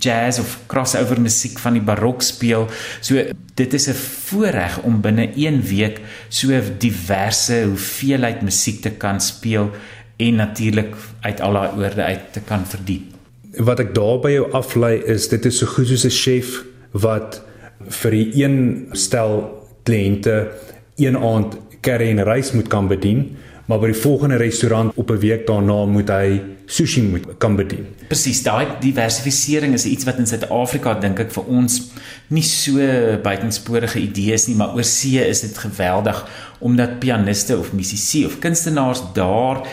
jazz 0.04 0.40
of 0.40 0.58
crossover 0.68 1.22
musiek 1.22 1.60
van 1.64 1.78
die 1.78 1.84
barok 1.86 2.22
speel. 2.22 2.68
So 3.02 3.22
dit 3.56 3.74
is 3.74 3.88
'n 3.88 3.98
voorreg 4.28 4.80
om 4.84 5.02
binne 5.02 5.30
1 5.36 5.62
week 5.62 6.02
so 6.30 6.62
diverse 6.78 7.64
hoeveelheid 7.64 8.42
musiek 8.42 8.82
te 8.82 8.92
kan 8.92 9.22
speel 9.22 9.72
en 10.18 10.36
natuurlik 10.36 10.96
uit 11.22 11.42
al 11.42 11.54
daai 11.54 11.72
oorde 11.78 12.04
uit 12.04 12.34
te 12.34 12.40
kan 12.40 12.66
verdien. 12.66 13.12
Wat 13.58 13.80
ek 13.80 13.94
daar 13.96 14.20
by 14.20 14.32
jou 14.32 14.52
aflei 14.52 15.02
is 15.06 15.28
dit 15.30 15.46
is 15.46 15.58
so 15.58 15.66
goed 15.66 15.88
soos 15.88 16.06
'n 16.06 16.10
chef 16.10 16.64
wat 16.92 17.42
vir 17.90 18.12
die 18.12 18.44
een 18.44 18.88
stel 18.92 19.64
kliënte 19.84 20.52
een 20.96 21.18
aand 21.18 21.58
curry 21.82 22.10
en 22.10 22.24
rys 22.24 22.52
moet 22.52 22.68
kan 22.68 22.88
bedien 22.88 23.38
maar 23.66 23.80
by 23.80 23.92
die 23.94 24.02
volgende 24.02 24.38
restaurant 24.42 24.92
op 24.96 25.12
'n 25.12 25.20
week 25.20 25.48
daarna 25.48 25.86
moet 25.86 26.10
hy 26.10 26.42
sushi 26.66 27.02
moet 27.02 27.26
kan 27.38 27.56
bedien. 27.56 27.86
Presies, 28.08 28.44
daai 28.44 28.68
diversifisering 28.80 29.74
is 29.74 29.86
iets 29.86 30.04
wat 30.04 30.18
in 30.18 30.28
Suid-Afrika 30.28 30.94
dink 31.00 31.20
ek 31.20 31.32
vir 31.32 31.44
ons 31.48 31.92
nie 32.28 32.44
so 32.44 32.78
buitensporige 33.24 34.00
idee 34.00 34.34
is 34.34 34.48
nie, 34.48 34.56
maar 34.56 34.76
oor 34.76 34.84
see 34.84 35.20
is 35.28 35.42
dit 35.42 35.58
geweldig 35.58 36.26
omdat 36.60 37.00
pianiste 37.00 37.58
of 37.58 37.74
musisië 37.74 38.26
of 38.26 38.40
kunstenaars 38.40 39.02
daar 39.14 39.68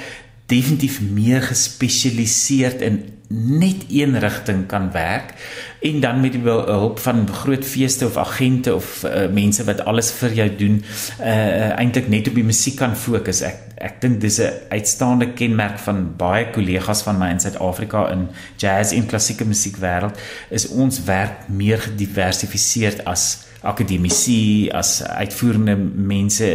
definitief 0.47 1.01
meer 1.01 1.43
gespesialiseerd 1.43 2.83
in 2.83 3.05
net 3.31 3.87
een 3.89 4.19
rigting 4.19 4.67
kan 4.67 4.91
werk 4.93 5.35
en 5.81 6.01
dan 6.01 6.21
met 6.21 6.33
die 6.33 6.43
hulp 6.45 6.99
van 6.99 7.25
groot 7.29 7.65
feeste 7.65 8.07
of 8.07 8.17
agente 8.17 8.75
of 8.75 9.05
uh, 9.05 9.27
mense 9.33 9.65
wat 9.65 9.81
alles 9.89 10.11
vir 10.13 10.37
jou 10.43 10.49
doen 10.57 10.79
uh, 11.21 11.73
eintlik 11.81 12.09
net 12.13 12.29
op 12.29 12.37
die 12.37 12.45
musiek 12.45 12.77
kan 12.81 12.97
fokus 12.97 13.41
ek 13.47 13.67
ek 13.81 14.01
dink 14.03 14.21
dis 14.21 14.37
'n 14.45 14.53
uitstaande 14.69 15.33
kenmerk 15.33 15.79
van 15.81 16.03
baie 16.17 16.51
kollegas 16.53 17.03
van 17.03 17.19
my 17.19 17.31
in 17.33 17.41
Suid-Afrika 17.41 18.11
in 18.13 18.29
jazz 18.57 18.93
en 18.93 19.07
klassieke 19.07 19.45
musiekwêreld 19.45 20.21
is 20.51 20.69
ons 20.69 21.05
werk 21.05 21.49
meer 21.49 21.79
gediversifiseerd 21.79 23.05
as 23.05 23.49
akademici 23.63 24.69
as 24.73 25.03
uitvoerende 25.03 25.77
mense 25.97 26.49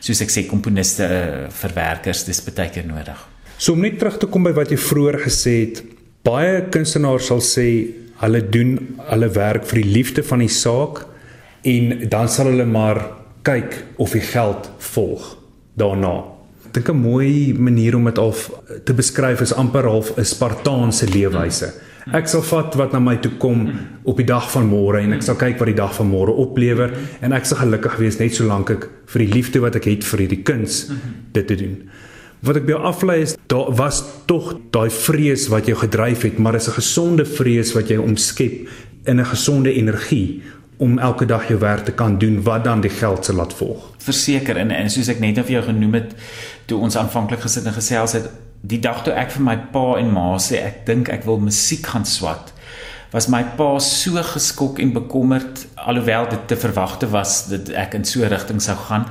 soos 0.00 0.20
ek 0.20 0.30
sê 0.30 0.44
komponiste 0.48 1.08
verwerkers 1.48 2.24
dis 2.24 2.44
baie 2.44 2.68
keer 2.70 2.86
nodig. 2.86 3.16
So 3.56 3.72
om 3.72 3.80
net 3.80 3.98
terug 3.98 4.18
te 4.18 4.26
kom 4.26 4.44
by 4.44 4.52
wat 4.52 4.72
jy 4.72 4.76
vroeër 4.76 5.20
gesê 5.22 5.52
het, 5.60 5.82
baie 6.24 6.68
kunstenaars 6.72 7.26
sal 7.30 7.40
sê 7.40 7.66
hulle 8.22 8.42
doen 8.54 8.76
hulle 9.10 9.30
werk 9.34 9.66
vir 9.70 9.82
die 9.82 9.92
liefde 9.98 10.22
van 10.26 10.44
die 10.44 10.52
saak 10.52 11.04
en 11.68 12.08
dan 12.10 12.30
sal 12.30 12.50
hulle 12.52 12.66
maar 12.66 13.00
kyk 13.46 13.74
of 14.02 14.14
die 14.14 14.24
geld 14.24 14.68
volg 14.92 15.36
daarna. 15.78 16.22
Ek 16.66 16.74
dink 16.78 16.88
'n 16.88 17.02
mooi 17.02 17.54
manier 17.54 17.96
om 17.96 18.04
dit 18.04 18.18
al 18.18 18.34
te 18.84 18.94
beskryf 18.94 19.40
is 19.40 19.52
amper 19.52 19.84
half 19.84 20.16
'n 20.16 20.24
Spartaanse 20.24 21.06
leefwyse. 21.06 21.72
Ek 22.10 22.26
sal 22.26 22.42
vat 22.42 22.74
wat 22.74 22.92
na 22.92 22.98
my 22.98 23.16
toe 23.16 23.30
kom 23.38 23.70
op 24.02 24.16
die 24.16 24.26
dag 24.26 24.50
van 24.50 24.66
môre 24.66 25.02
en 25.02 25.12
ek 25.12 25.22
sal 25.22 25.36
kyk 25.38 25.58
wat 25.58 25.66
die 25.70 25.78
dag 25.78 25.94
van 25.94 26.10
môre 26.10 26.34
oplewer 26.34 26.90
en 27.22 27.32
ek 27.32 27.44
sal 27.44 27.58
gelukkig 27.58 27.96
wees 27.98 28.18
net 28.18 28.34
solank 28.34 28.70
ek 28.70 28.88
vir 29.06 29.18
die 29.18 29.32
liefde 29.32 29.60
wat 29.60 29.76
ek 29.76 29.84
het 29.84 30.04
vir 30.04 30.18
hierdie 30.24 30.42
kuns 30.42 30.90
dit 31.32 31.46
te 31.46 31.54
doen. 31.54 31.76
Wat 32.42 32.56
ek 32.58 32.64
by 32.66 32.72
jou 32.74 32.80
aflei 32.88 33.20
is 33.22 33.36
daar 33.46 33.68
was 33.78 34.00
tog 34.26 34.48
daai 34.74 34.90
vrees 34.90 35.44
wat 35.52 35.68
jou 35.70 35.76
gedryf 35.78 36.24
het, 36.26 36.40
maar 36.42 36.56
is 36.58 36.66
'n 36.68 36.74
gesonde 36.74 37.24
vrees 37.24 37.70
wat 37.72 37.88
jy 37.88 37.96
omskep 37.96 38.68
in 39.06 39.20
'n 39.20 39.24
gesonde 39.24 39.72
energie 39.72 40.42
om 40.78 40.98
elke 40.98 41.26
dag 41.26 41.48
jou 41.48 41.58
werk 41.58 41.84
te 41.84 41.92
kan 41.92 42.18
doen 42.18 42.42
wat 42.42 42.64
dan 42.64 42.80
die 42.80 42.90
geld 42.90 43.24
se 43.24 43.32
laat 43.32 43.54
volg. 43.54 43.94
Verseker 43.98 44.56
en 44.56 44.70
en 44.70 44.90
soos 44.90 45.08
ek 45.08 45.20
net 45.20 45.38
of 45.38 45.48
jou 45.48 45.62
genoem 45.62 45.94
het 45.94 46.14
toe 46.66 46.80
ons 46.80 46.96
aanvanklik 46.96 47.40
gesit 47.40 47.64
en 47.64 47.72
gesels 47.72 48.12
het, 48.12 48.30
die 48.60 48.80
dag 48.80 49.02
toe 49.04 49.12
ek 49.12 49.30
vir 49.30 49.42
my 49.42 49.56
pa 49.72 49.98
en 49.98 50.12
ma 50.12 50.38
sê 50.38 50.56
ek 50.64 50.86
dink 50.86 51.08
ek 51.08 51.24
wil 51.24 51.38
musiek 51.38 51.86
gaan 51.86 52.06
swat 52.06 52.52
was 53.12 53.28
my 53.28 53.42
pa 53.56 53.78
so 53.78 54.22
geskok 54.22 54.78
en 54.78 54.92
bekommerd 54.92 55.66
alhoewel 55.74 56.28
dit 56.30 56.48
te 56.48 56.56
verwagte 56.56 57.10
was 57.12 57.46
dat 57.48 57.68
ek 57.68 57.94
in 57.94 58.04
so 58.04 58.24
'n 58.24 58.28
rigting 58.28 58.62
sou 58.62 58.76
gaan 58.76 59.06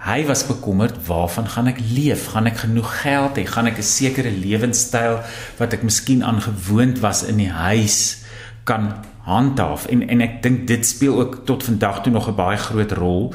Hy 0.00 0.24
was 0.24 0.46
bekommerd, 0.48 0.96
waarvan 1.06 1.48
gaan 1.48 1.66
ek 1.68 1.80
leef? 1.92 2.30
Gaan 2.32 2.48
ek 2.48 2.62
genoeg 2.62 2.88
geld 3.02 3.36
hê? 3.36 3.44
Gaan 3.44 3.68
ek 3.68 3.78
'n 3.78 3.84
sekere 3.84 4.32
lewenstyl 4.32 5.20
wat 5.60 5.72
ek 5.76 5.82
miskien 5.84 6.24
aangewoond 6.24 7.04
was 7.04 7.20
in 7.22 7.36
die 7.36 7.52
huis 7.52 8.24
kan 8.64 9.04
handhaaf 9.28 9.86
en 9.92 10.08
en 10.08 10.20
ek 10.24 10.42
dink 10.42 10.66
dit 10.66 10.86
speel 10.86 11.20
ook 11.20 11.44
tot 11.44 11.64
vandag 11.64 12.00
toe 12.02 12.12
nog 12.12 12.28
'n 12.28 12.34
baie 12.34 12.56
groot 12.56 12.92
rol. 12.92 13.34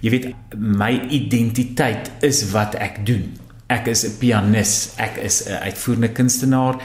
Jy 0.00 0.10
weet 0.10 0.26
my 0.56 0.92
identiteit 1.10 2.10
is 2.20 2.50
wat 2.50 2.74
ek 2.74 3.06
doen. 3.06 3.36
Ek 3.66 3.86
is 3.86 4.04
'n 4.04 4.18
pianis, 4.18 4.94
ek 4.96 5.16
is 5.16 5.44
'n 5.44 5.60
uitvoerende 5.68 6.12
kunstenaar 6.12 6.76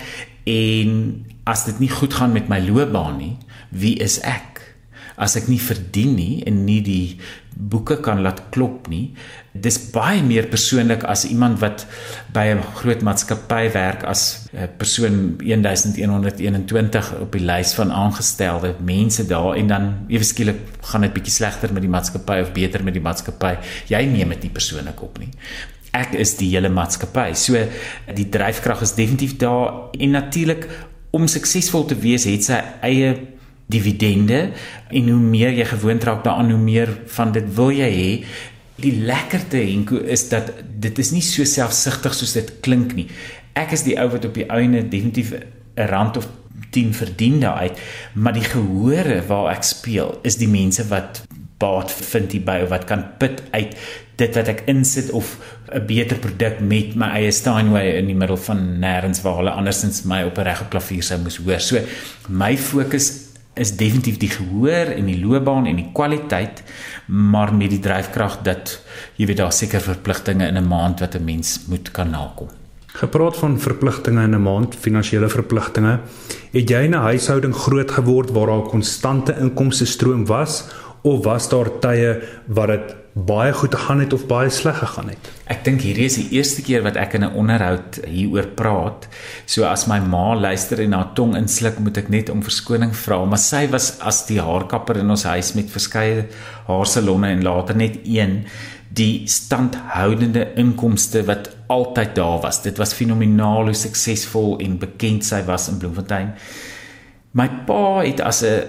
en 0.43 1.25
as 1.43 1.65
dit 1.65 1.79
nie 1.79 1.89
goed 1.89 2.13
gaan 2.13 2.31
met 2.31 2.47
my 2.47 2.59
loopbaan 2.59 3.17
nie, 3.17 3.37
wie 3.69 3.95
is 3.99 4.19
ek? 4.19 4.52
As 5.15 5.35
ek 5.35 5.47
nie 5.47 5.61
verdien 5.61 6.15
nie 6.15 6.43
en 6.47 6.63
nie 6.65 6.81
die 6.81 7.17
boeke 7.53 7.99
kan 8.01 8.21
laat 8.25 8.41
klop 8.53 8.87
nie. 8.89 9.13
Dis 9.53 9.77
baie 9.93 10.23
meer 10.25 10.47
persoonlik 10.49 11.03
as 11.09 11.25
iemand 11.29 11.59
wat 11.61 11.85
by 12.33 12.45
'n 12.53 12.63
groot 12.79 13.01
maatskappy 13.01 13.71
werk 13.73 14.03
as 14.03 14.49
'n 14.53 14.69
persoon 14.77 15.37
1121 15.43 17.13
op 17.21 17.31
die 17.31 17.45
lys 17.45 17.73
van 17.73 17.91
aangestelde 17.91 18.75
mense 18.79 19.27
daar 19.27 19.55
en 19.55 19.67
dan 19.67 20.05
ewe 20.07 20.23
skielik 20.23 20.57
gaan 20.81 21.01
dit 21.01 21.13
bietjie 21.13 21.33
slegter 21.33 21.73
met 21.73 21.81
die 21.81 21.91
maatskappy 21.91 22.41
of 22.41 22.51
beter 22.51 22.83
met 22.83 22.93
die 22.93 23.03
maatskappy. 23.03 23.57
Jy 23.87 24.05
neem 24.05 24.29
dit 24.29 24.41
nie 24.41 24.51
persoonlik 24.51 25.01
op 25.01 25.19
nie. 25.19 25.29
Ek 25.91 26.13
is 26.13 26.37
die 26.37 26.49
hele 26.49 26.69
maatskappy. 26.69 27.33
So 27.33 27.53
die 28.15 28.29
dryfkrag 28.29 28.81
is 28.81 28.95
definitief 28.95 29.37
daar 29.37 29.91
en 29.99 30.11
natuurlik 30.11 30.67
om 31.11 31.27
suksesvol 31.27 31.85
te 31.85 31.95
wees 31.95 32.23
het 32.23 32.43
sy 32.43 32.57
eie 32.81 33.32
dividende 33.71 34.51
en 34.89 35.09
hoe 35.09 35.19
meer 35.19 35.53
jy 35.55 35.65
gewoond 35.65 36.03
raak 36.03 36.23
daaraan 36.23 36.51
hoe 36.51 36.61
meer 36.61 36.89
van 37.15 37.31
dit 37.31 37.47
wil 37.55 37.71
jy 37.71 37.89
hê 37.93 38.11
die 38.83 38.95
lekkerte 39.07 39.61
Henko 39.61 40.01
is 40.01 40.27
dat 40.29 40.51
dit 40.83 40.99
is 40.99 41.11
nie 41.15 41.23
so 41.23 41.45
selfsugtig 41.47 42.15
soos 42.17 42.35
dit 42.35 42.53
klink 42.65 42.95
nie 42.97 43.07
ek 43.59 43.75
is 43.77 43.85
die 43.87 43.97
ou 44.01 44.09
wat 44.13 44.25
op 44.25 44.35
die 44.37 44.49
ouene 44.49 44.83
definitief 44.83 45.33
'n 45.33 45.87
rand 45.89 46.17
of 46.17 46.27
10 46.71 46.93
verdien 46.93 47.39
daaruit 47.39 47.79
maar 48.13 48.33
die 48.33 48.45
gehore 48.45 49.21
waar 49.27 49.53
ek 49.55 49.63
speel 49.63 50.19
is 50.23 50.37
die 50.37 50.49
mense 50.49 50.87
wat 50.89 51.23
baat 51.57 51.91
vind 51.91 52.31
hierby 52.31 52.63
of 52.63 52.69
wat 52.69 52.85
kan 52.89 53.05
put 53.17 53.43
uit 53.51 53.77
dit 54.19 54.35
wat 54.37 54.49
ek 54.51 54.63
insit 54.69 55.11
of 55.11 55.37
'n 55.73 55.85
beter 55.85 56.17
produk 56.17 56.59
met 56.59 56.95
my 56.95 57.09
eie 57.17 57.31
Steinway 57.31 57.97
in 57.97 58.07
die 58.07 58.15
middel 58.15 58.37
van 58.37 58.79
nêrens 58.79 59.21
waar 59.23 59.37
hulle 59.41 59.49
andersins 59.51 60.03
my 60.03 60.23
op 60.23 60.37
'n 60.37 60.43
regte 60.43 60.69
klavier 60.69 61.03
sou 61.03 61.19
moes 61.19 61.37
hoor. 61.37 61.59
So 61.59 61.79
my 62.29 62.57
fokus 62.57 63.22
is 63.53 63.75
definitief 63.77 64.17
die 64.17 64.29
gehoor 64.29 64.93
en 64.95 65.05
die 65.05 65.19
loopbaan 65.19 65.67
en 65.69 65.77
die 65.77 65.89
kwaliteit 65.93 66.63
maar 67.05 67.53
met 67.53 67.69
die 67.69 67.81
dryfkrag 67.83 68.39
dat 68.45 68.79
jy 69.19 69.27
weet 69.29 69.37
daar 69.37 69.53
seker 69.53 69.81
verpligtinge 69.81 70.47
in 70.47 70.57
'n 70.57 70.67
maand 70.67 70.99
wat 70.99 71.15
'n 71.15 71.23
mens 71.23 71.59
moet 71.67 71.91
kan 71.91 72.09
nakom. 72.09 72.49
Gepraat 72.93 73.37
van 73.37 73.59
verpligtinge 73.59 74.23
in 74.23 74.35
'n 74.35 74.41
maand, 74.41 74.75
finansiële 74.75 75.29
verpligtinge, 75.29 75.99
het 76.51 76.69
jy 76.69 76.83
in 76.83 76.95
'n 76.95 77.07
huishouding 77.09 77.55
groot 77.55 77.91
geword 77.91 78.31
waar 78.31 78.47
daar 78.47 78.65
'n 78.65 78.69
konstante 78.69 79.35
inkomste 79.39 79.85
stroom 79.85 80.25
was 80.25 80.65
of 81.01 81.23
was 81.23 81.49
daar 81.49 81.69
tye 81.79 82.21
wat 82.47 82.67
dit 82.67 82.95
baie 83.13 83.53
goed 83.53 83.75
gegaan 83.75 83.99
het 83.99 84.13
of 84.13 84.25
baie 84.25 84.49
sleg 84.49 84.79
gegaan 84.81 85.11
het? 85.13 85.27
Ek 85.45 85.61
dink 85.65 85.83
hierdie 85.85 86.07
is 86.09 86.17
die 86.17 86.39
eerste 86.39 86.63
keer 86.65 86.81
wat 86.81 86.97
ek 86.97 87.13
in 87.13 87.23
'n 87.23 87.35
onderhoud 87.37 87.99
hieroor 88.09 88.47
praat. 88.57 89.07
So 89.45 89.63
as 89.63 89.85
my 89.87 89.99
ma 89.99 90.33
luister 90.35 90.81
en 90.81 90.93
haar 90.93 91.13
tong 91.13 91.35
insluk, 91.35 91.79
moet 91.79 91.97
ek 91.97 92.09
net 92.09 92.29
om 92.29 92.41
verskoning 92.41 92.95
vra, 92.95 93.25
maar 93.25 93.37
sy 93.37 93.67
was 93.69 93.99
as 93.99 94.25
die 94.25 94.41
haarkapper 94.41 94.97
in 94.97 95.09
ons 95.09 95.23
huis 95.23 95.53
met 95.53 95.69
verskeie 95.69 96.27
haarsalonne 96.67 97.27
en 97.27 97.43
later 97.43 97.75
net 97.75 97.99
een 98.03 98.45
die 98.93 99.27
standhoudende 99.27 100.53
inkomste 100.55 101.23
wat 101.25 101.49
altyd 101.67 102.15
daar 102.15 102.41
was. 102.41 102.61
Dit 102.61 102.77
was 102.77 102.93
fenomenaal 102.93 103.65
hoe 103.65 103.73
suksesvol 103.73 104.59
en 104.59 104.77
bekend 104.77 105.25
sy 105.25 105.43
was 105.45 105.69
in 105.69 105.77
Bloemfontein. 105.77 106.33
My 107.31 107.49
pa 107.65 108.01
het 108.01 108.21
as 108.21 108.43
'n 108.43 108.65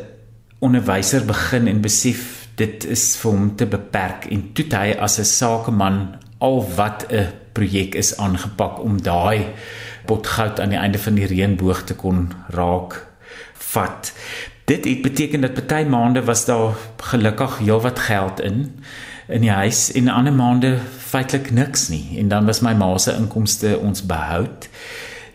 onderwyser 0.60 1.24
begin 1.24 1.68
en 1.68 1.80
besef 1.80 2.43
dit 2.54 2.84
is 2.84 3.16
vir 3.20 3.30
hom 3.30 3.48
te 3.56 3.66
beperk 3.66 4.28
en 4.30 4.52
toe 4.54 4.66
hy 4.70 4.94
as 4.98 5.18
'n 5.18 5.24
sakeman 5.24 5.98
al 6.38 6.62
wat 6.76 7.06
'n 7.10 7.32
projek 7.52 7.94
is 7.94 8.16
aangepak 8.16 8.78
om 8.82 9.02
daai 9.02 9.46
potgoud 10.06 10.60
aan 10.60 10.68
die 10.68 10.78
einde 10.78 10.98
van 10.98 11.14
die 11.14 11.26
reënboog 11.26 11.84
te 11.84 11.94
kon 11.94 12.32
raak 12.48 13.06
vat. 13.54 14.12
Dit 14.64 14.84
het 14.84 15.02
beteken 15.02 15.40
dat 15.40 15.54
party 15.54 15.84
maande 15.88 16.24
was 16.24 16.44
daar 16.44 16.74
gelukkig 16.96 17.58
heelwat 17.58 17.98
geld 17.98 18.40
in 18.40 18.84
in 19.28 19.40
die 19.40 19.50
huis 19.50 19.92
en 19.92 20.08
ander 20.08 20.32
maande 20.32 20.78
feitelik 20.98 21.50
niks 21.50 21.88
nie 21.88 22.18
en 22.18 22.28
dan 22.28 22.44
was 22.46 22.60
my 22.60 22.74
ma 22.74 22.98
se 22.98 23.12
inkomste 23.12 23.78
ons 23.78 24.06
behou 24.06 24.46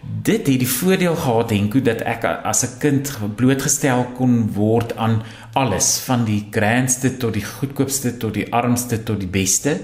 dit 0.02 0.48
het 0.48 0.60
die 0.60 0.68
voordeel 0.68 1.16
gehad 1.16 1.50
Henko 1.50 1.82
dat 1.82 2.02
ek 2.08 2.24
as 2.24 2.64
'n 2.64 2.78
kind 2.80 3.12
blootgestel 3.36 4.06
kon 4.18 4.52
word 4.54 4.96
aan 4.96 5.22
alles 5.54 6.00
van 6.06 6.26
die 6.26 6.48
grandste 6.52 7.18
tot 7.18 7.34
die 7.34 7.46
goedkoopste 7.46 8.18
tot 8.18 8.34
die 8.34 8.54
armste 8.54 9.04
tot 9.04 9.20
die 9.20 9.28
beste. 9.32 9.80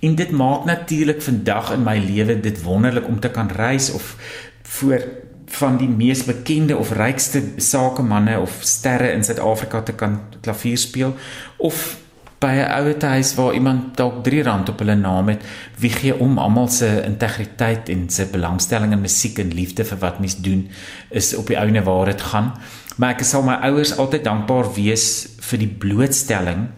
En 0.00 0.14
dit 0.14 0.30
maak 0.30 0.64
natuurlik 0.64 1.22
vandag 1.22 1.72
in 1.72 1.82
my 1.82 1.98
lewe 1.98 2.40
dit 2.40 2.62
wonderlik 2.62 3.06
om 3.06 3.20
te 3.20 3.30
kan 3.30 3.48
reis 3.48 3.92
of 3.92 4.16
voor 4.62 5.02
van 5.46 5.76
die 5.76 5.88
mees 5.88 6.24
bekende 6.24 6.76
of 6.76 6.92
rykste 6.92 7.42
sakemanne 7.56 8.38
of 8.40 8.58
sterre 8.60 9.12
in 9.12 9.24
Suid-Afrika 9.24 9.82
te 9.82 9.92
kan 9.92 10.20
klavier 10.40 10.78
speel 10.78 11.14
of 11.56 11.96
by 12.42 12.52
'n 12.58 12.72
ouer 12.78 12.98
huis 13.14 13.34
waar 13.38 13.54
iemand 13.54 13.96
dalk 13.96 14.26
R3 14.26 14.68
op 14.68 14.78
hulle 14.78 14.94
naam 14.94 15.28
het, 15.28 15.42
wie 15.78 15.90
gee 15.90 16.18
om 16.18 16.38
almal 16.38 16.68
se 16.68 17.02
integriteit 17.04 17.88
en 17.88 18.10
se 18.10 18.26
belangstelling 18.26 18.92
in 18.92 19.00
musiek 19.00 19.38
en 19.38 19.54
liefde 19.54 19.84
vir 19.84 19.98
wat 19.98 20.18
mens 20.18 20.36
doen 20.36 20.68
is 21.10 21.34
op 21.34 21.46
die 21.46 21.58
ouene 21.58 21.82
waar 21.82 22.06
dit 22.06 22.20
gaan. 22.20 22.52
Maar 22.96 23.14
ek 23.14 23.24
sal 23.24 23.42
my 23.42 23.54
ouers 23.68 23.96
altyd 23.96 24.24
dankbaar 24.24 24.74
wees 24.74 25.28
vir 25.40 25.58
die 25.58 25.70
blootstelling 25.84 26.68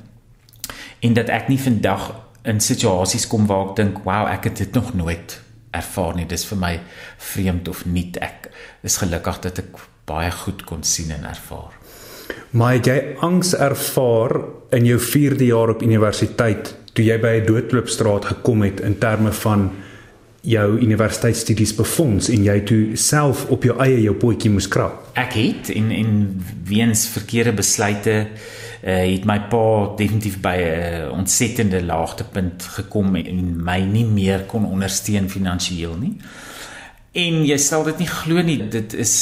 en 1.01 1.15
dat 1.15 1.29
ek 1.29 1.49
nie 1.49 1.59
vandag 1.59 2.13
in 2.45 2.61
situasies 2.61 3.27
kom 3.27 3.47
waar 3.47 3.71
ek 3.71 3.77
dink, 3.77 4.05
"Wow, 4.05 4.29
ek 4.29 4.45
het 4.45 4.57
dit 4.57 4.75
nog 4.75 4.95
nooit 4.95 5.41
ervaar 5.71 6.15
nie. 6.15 6.27
Dis 6.27 6.45
vir 6.45 6.59
my 6.59 6.81
vreemd 7.19 7.69
of 7.69 7.87
nuut." 7.87 8.17
Ek 8.17 8.51
is 8.83 8.97
gelukkig 8.97 9.41
dat 9.41 9.59
ek 9.59 9.77
baie 10.05 10.31
goed 10.31 10.65
kon 10.65 10.83
sien 10.83 11.11
en 11.11 11.25
ervaar. 11.25 11.73
Maar 12.51 12.73
het 12.73 12.87
jy 12.87 12.99
angs 13.21 13.55
ervaar 13.55 14.41
in 14.71 14.85
jou 14.85 14.99
4de 15.01 15.45
jaar 15.45 15.69
op 15.69 15.83
universiteit 15.83 16.75
toe 16.95 17.05
jy 17.05 17.19
by 17.21 17.41
'n 17.41 17.47
doodloopstraat 17.47 18.25
gekom 18.25 18.63
het 18.63 18.81
in 18.81 18.99
terme 18.99 19.33
van 19.33 19.71
jou 20.41 20.79
universiteitsstudies 20.79 21.75
befonds 21.75 22.29
en 22.29 22.45
jy 22.45 22.61
toe 22.69 22.97
self 23.01 23.47
op 23.49 23.65
jou 23.65 23.79
eie 23.81 24.03
jou 24.05 24.15
potjie 24.15 24.51
moes 24.51 24.69
krap? 24.69 25.09
Ek 25.17 25.33
het 25.33 25.69
in 25.69 25.91
in 25.91 26.43
weens 26.65 27.07
verkeerde 27.09 27.53
besluite 27.53 28.27
uh, 28.85 28.97
het 29.13 29.25
my 29.25 29.39
pa 29.49 29.95
definitief 29.97 30.41
by 30.41 30.57
'n 30.57 31.11
ontsettende 31.11 31.83
laagtepunt 31.83 32.63
gekom 32.63 33.17
en 33.17 33.65
my 33.65 33.81
nie 33.81 34.05
meer 34.05 34.45
kon 34.47 34.67
ondersteun 34.67 35.31
finansiëel 35.31 35.97
nie. 35.97 36.17
En 37.15 37.37
jy 37.47 37.57
sal 37.63 37.85
dit 37.87 38.01
nie 38.03 38.09
glo 38.11 38.43
nie, 38.43 38.57
dit 38.67 38.95
is 38.99 39.13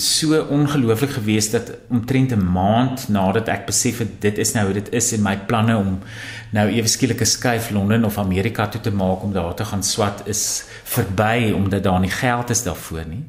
so 0.00 0.38
ongelooflik 0.56 1.10
geweest 1.18 1.52
dat 1.52 1.68
omtrent 1.92 2.32
'n 2.32 2.46
maand 2.52 3.08
nadat 3.08 3.48
ek 3.48 3.66
besef 3.66 3.98
het 3.98 4.20
dit 4.20 4.38
is 4.38 4.54
nou 4.54 4.64
hoe 4.64 4.74
dit 4.74 4.88
is 4.92 5.12
en 5.12 5.22
my 5.22 5.36
planne 5.36 5.76
om 5.76 5.98
nou 6.50 6.66
ewe 6.68 6.88
skielik 6.88 7.20
'n 7.20 7.26
skuif 7.26 7.70
Londen 7.70 8.04
of 8.04 8.18
Amerika 8.18 8.68
toe 8.68 8.80
te 8.80 8.90
maak 8.90 9.22
om 9.22 9.32
daar 9.32 9.54
te 9.54 9.64
gaan 9.64 9.82
swat 9.82 10.22
is 10.26 10.64
verby 10.84 11.52
omdat 11.52 11.82
daar 11.82 12.00
nie 12.00 12.10
geld 12.10 12.50
is 12.50 12.62
daarvoor 12.62 13.04
nie. 13.08 13.24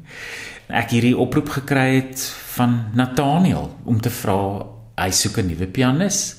Ek 0.68 0.90
hierdie 0.90 1.16
oproep 1.16 1.48
gekry 1.48 1.94
het 1.94 2.32
van 2.56 2.84
Nathaniel 2.94 3.76
om 3.84 4.00
te 4.00 4.10
vra 4.10 4.66
hy 4.96 5.10
soek 5.10 5.38
'n 5.38 5.46
nuwe 5.46 5.66
pianis. 5.66 6.36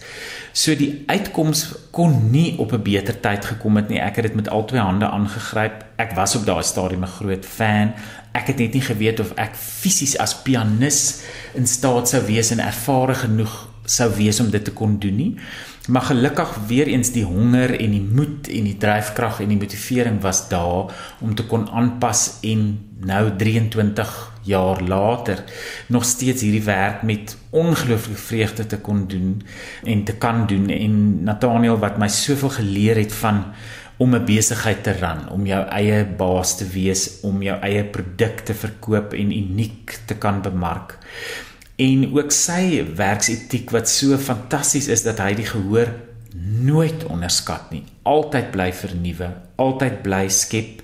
So 0.55 0.71
die 0.79 1.03
uitkoms 1.11 1.65
kon 1.91 2.29
nie 2.31 2.55
op 2.57 2.71
'n 2.71 2.81
beter 2.81 3.19
tyd 3.19 3.45
gekom 3.45 3.75
het 3.75 3.89
nie. 3.89 3.99
Ek 3.99 4.15
het 4.15 4.25
dit 4.25 4.35
met 4.35 4.49
al 4.49 4.65
twee 4.65 4.79
hande 4.79 5.05
aangegryp. 5.05 5.85
Ek 5.97 6.15
was 6.15 6.35
op 6.35 6.45
daai 6.45 6.63
stadium 6.63 7.03
'n 7.03 7.07
groot 7.07 7.45
fan. 7.45 7.93
Ek 8.31 8.47
het 8.47 8.57
net 8.57 8.73
nie 8.73 8.81
geweet 8.81 9.19
of 9.19 9.33
ek 9.35 9.55
fisies 9.55 10.17
as 10.17 10.41
pianis 10.41 11.21
in 11.53 11.67
staat 11.67 12.07
sou 12.07 12.25
wees 12.25 12.51
en 12.51 12.59
ervare 12.59 13.13
genoeg 13.13 13.69
sou 13.85 14.15
wees 14.15 14.39
om 14.39 14.49
dit 14.49 14.63
te 14.63 14.71
kon 14.71 14.99
doen 14.99 15.15
nie. 15.15 15.35
Maar 15.87 16.01
gelukkig 16.01 16.57
weer 16.67 16.87
eens 16.87 17.11
die 17.11 17.25
honger 17.25 17.79
en 17.79 17.91
die 17.91 18.07
moed 18.11 18.47
en 18.47 18.63
die 18.63 18.77
dryfkrag 18.77 19.39
en 19.39 19.47
die 19.47 19.57
motivering 19.57 20.21
was 20.21 20.49
daar 20.49 20.93
om 21.19 21.35
te 21.35 21.43
kon 21.45 21.69
aanpas 21.69 22.37
en 22.41 22.79
nou 22.99 23.35
23 23.35 24.34
jaar 24.45 24.81
later 24.81 25.43
nog 25.87 26.05
steeds 26.05 26.41
hierdie 26.41 26.63
werk 26.63 27.01
met 27.01 27.37
ongelooflike 27.49 28.19
vreugde 28.19 28.65
te 28.67 28.77
kon 28.77 29.07
doen 29.07 29.41
en 29.83 30.03
te 30.03 30.15
kan 30.15 30.45
doen. 30.47 30.69
En 30.69 31.23
Nathaniel 31.23 31.77
wat 31.77 31.97
my 31.97 32.07
soveel 32.07 32.49
geleer 32.49 32.95
het 32.95 33.13
van 33.13 33.43
om 33.97 34.15
'n 34.15 34.25
besigheid 34.25 34.83
te 34.83 34.91
ran, 34.91 35.29
om 35.29 35.45
jou 35.45 35.67
eie 35.67 36.05
baas 36.05 36.57
te 36.57 36.67
wees, 36.67 37.19
om 37.21 37.41
jou 37.41 37.59
eie 37.61 37.83
produkte 37.83 38.53
verkoop 38.53 39.13
en 39.13 39.31
uniek 39.31 39.99
te 40.05 40.15
kan 40.15 40.41
bemark. 40.41 40.97
En 41.75 42.13
ook 42.13 42.31
sy 42.31 42.85
werksetiek 42.95 43.69
wat 43.69 43.89
so 43.89 44.17
fantasties 44.17 44.87
is 44.87 45.03
dat 45.03 45.19
hy 45.19 45.33
die 45.33 45.45
gehoor 45.45 45.91
nooit 46.61 47.05
onderskat 47.05 47.71
nie. 47.71 47.83
Altyd 48.03 48.51
bly 48.51 48.73
vernuwe, 48.73 49.29
altyd 49.55 50.01
bly 50.01 50.29
skep 50.29 50.83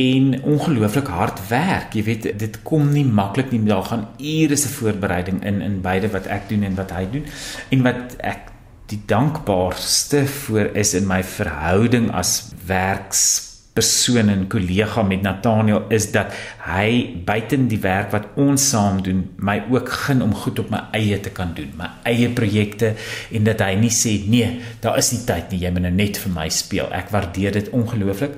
en 0.00 0.42
ongelooflik 0.42 1.10
hard 1.12 1.42
werk. 1.48 1.94
Jy 1.94 2.04
weet 2.06 2.30
dit 2.38 2.62
kom 2.66 2.88
nie 2.92 3.04
maklik 3.04 3.50
nie. 3.52 3.60
Daar 3.68 3.84
gaan 3.90 4.06
ure 4.16 4.56
se 4.56 4.68
voorbereiding 4.68 5.44
in 5.44 5.60
in 5.60 5.80
beide 5.84 6.10
wat 6.14 6.26
ek 6.26 6.48
doen 6.48 6.64
en 6.68 6.78
wat 6.78 6.94
hy 6.96 7.04
doen. 7.12 7.26
En 7.68 7.84
wat 7.84 8.16
ek 8.18 8.48
die 8.90 9.02
dankbaarste 9.06 10.24
vir 10.26 10.72
is 10.78 10.94
in 10.98 11.06
my 11.06 11.22
verhouding 11.22 12.10
as 12.10 12.50
werks 12.66 13.49
persoon 13.80 14.28
en 14.28 14.44
kollega 14.50 15.02
met 15.06 15.22
Nathaniel 15.24 15.86
is 15.88 16.10
dat 16.12 16.34
hy 16.66 17.16
buiten 17.24 17.66
die 17.70 17.80
werk 17.80 18.12
wat 18.12 18.28
ons 18.40 18.66
saam 18.72 19.00
doen 19.04 19.22
my 19.40 19.56
ook 19.72 19.88
gun 20.04 20.20
om 20.24 20.34
goed 20.36 20.60
op 20.60 20.70
my 20.72 20.82
eie 20.96 21.16
te 21.22 21.32
kan 21.34 21.54
doen, 21.56 21.70
my 21.78 21.88
eie 22.08 22.28
projekte 22.36 22.92
en 23.32 23.46
dat 23.48 23.64
hy 23.64 23.72
nie 23.80 23.92
sê 23.94 24.18
nee, 24.30 24.50
daar 24.84 25.00
is 25.00 25.12
nie 25.14 25.22
tyd 25.28 25.54
nie, 25.54 25.62
jy 25.64 25.72
moet 25.72 25.86
nou 25.88 25.94
net 25.96 26.20
vir 26.20 26.34
my 26.34 26.48
speel. 26.52 26.90
Ek 26.92 27.12
waardeer 27.14 27.56
dit 27.56 27.72
ongelooflik 27.76 28.36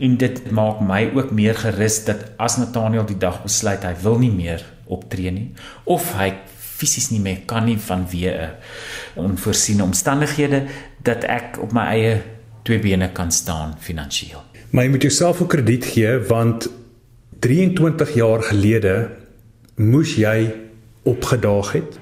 en 0.00 0.16
dit 0.20 0.42
maak 0.56 0.82
my 0.84 1.04
ook 1.14 1.30
meer 1.36 1.58
gerus 1.60 2.02
dat 2.08 2.32
as 2.40 2.58
Nathaniel 2.58 3.06
die 3.06 3.18
dag 3.20 3.42
besluit 3.44 3.86
hy 3.86 3.94
wil 4.02 4.18
nie 4.22 4.32
meer 4.34 4.64
optree 4.90 5.30
nie 5.30 5.50
of 5.86 6.10
hy 6.18 6.32
fisies 6.80 7.10
nie 7.12 7.22
meer 7.22 7.44
kan 7.46 7.68
nie 7.68 7.78
vanweë 7.78 8.34
'n 9.16 9.24
onvoorsiene 9.28 9.84
omstandighede 9.84 10.66
dat 11.02 11.24
ek 11.24 11.60
op 11.62 11.72
my 11.72 11.86
eie 11.94 12.14
twee 12.64 12.78
bene 12.78 13.12
kan 13.12 13.30
staan 13.32 13.76
finansiëel. 13.78 14.49
Maar 14.70 14.84
jy 14.84 14.90
moet 14.90 15.02
jouself 15.02 15.40
ook 15.42 15.48
krediet 15.48 15.84
gee 15.84 16.18
want 16.28 16.70
23 17.38 18.14
jaar 18.14 18.42
gelede 18.42 19.10
moes 19.74 20.14
jy 20.14 20.52
opgedaag 21.02 21.72
het. 21.72 21.98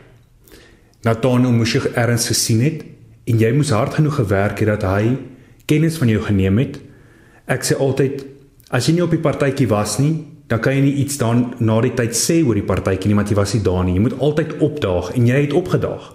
Nathaniel 1.03 1.55
moes 1.55 1.73
jy 1.73 1.81
erns 1.95 2.27
gesien 2.29 2.61
het 2.61 2.83
en 3.29 3.41
jy 3.41 3.53
moes 3.57 3.73
hard 3.73 3.97
genoeg 3.97 4.19
gewerk 4.21 4.61
het 4.61 4.69
dat 4.75 4.85
hy 4.85 5.17
kennis 5.65 5.97
van 5.97 6.13
jou 6.13 6.21
geneem 6.27 6.61
het. 6.61 6.77
Ek 7.49 7.65
sê 7.65 7.79
altyd 7.79 8.27
as 8.69 8.89
jy 8.89 8.99
nie 8.99 9.07
op 9.07 9.17
die 9.17 9.25
partytjie 9.25 9.69
was 9.71 9.97
nie, 10.03 10.19
dan 10.49 10.61
kan 10.61 10.77
jy 10.77 10.83
nie 10.85 10.97
iets 11.05 11.17
dan 11.21 11.55
na 11.65 11.81
die 11.85 11.95
tyd 11.97 12.17
sê 12.17 12.43
oor 12.45 12.57
die 12.59 12.69
partytjie 12.69 13.09
nie 13.09 13.17
want 13.17 13.33
jy 13.33 13.37
was 13.39 13.55
nie 13.57 13.65
daar 13.65 13.85
nie. 13.87 13.97
Jy 13.97 14.05
moet 14.11 14.21
altyd 14.21 14.59
opdaag 14.65 15.15
en 15.17 15.29
jy 15.29 15.41
het 15.47 15.57
opgedaag. 15.57 16.13